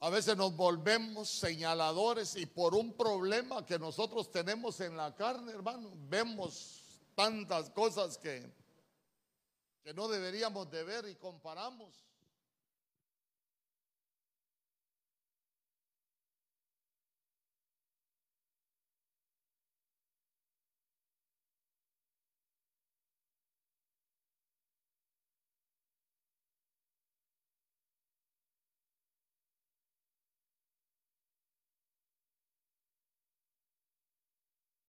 [0.00, 5.52] A veces nos volvemos señaladores y por un problema que nosotros tenemos en la carne,
[5.52, 6.82] hermano, vemos
[7.14, 8.50] tantas cosas que,
[9.82, 12.09] que no deberíamos de ver y comparamos.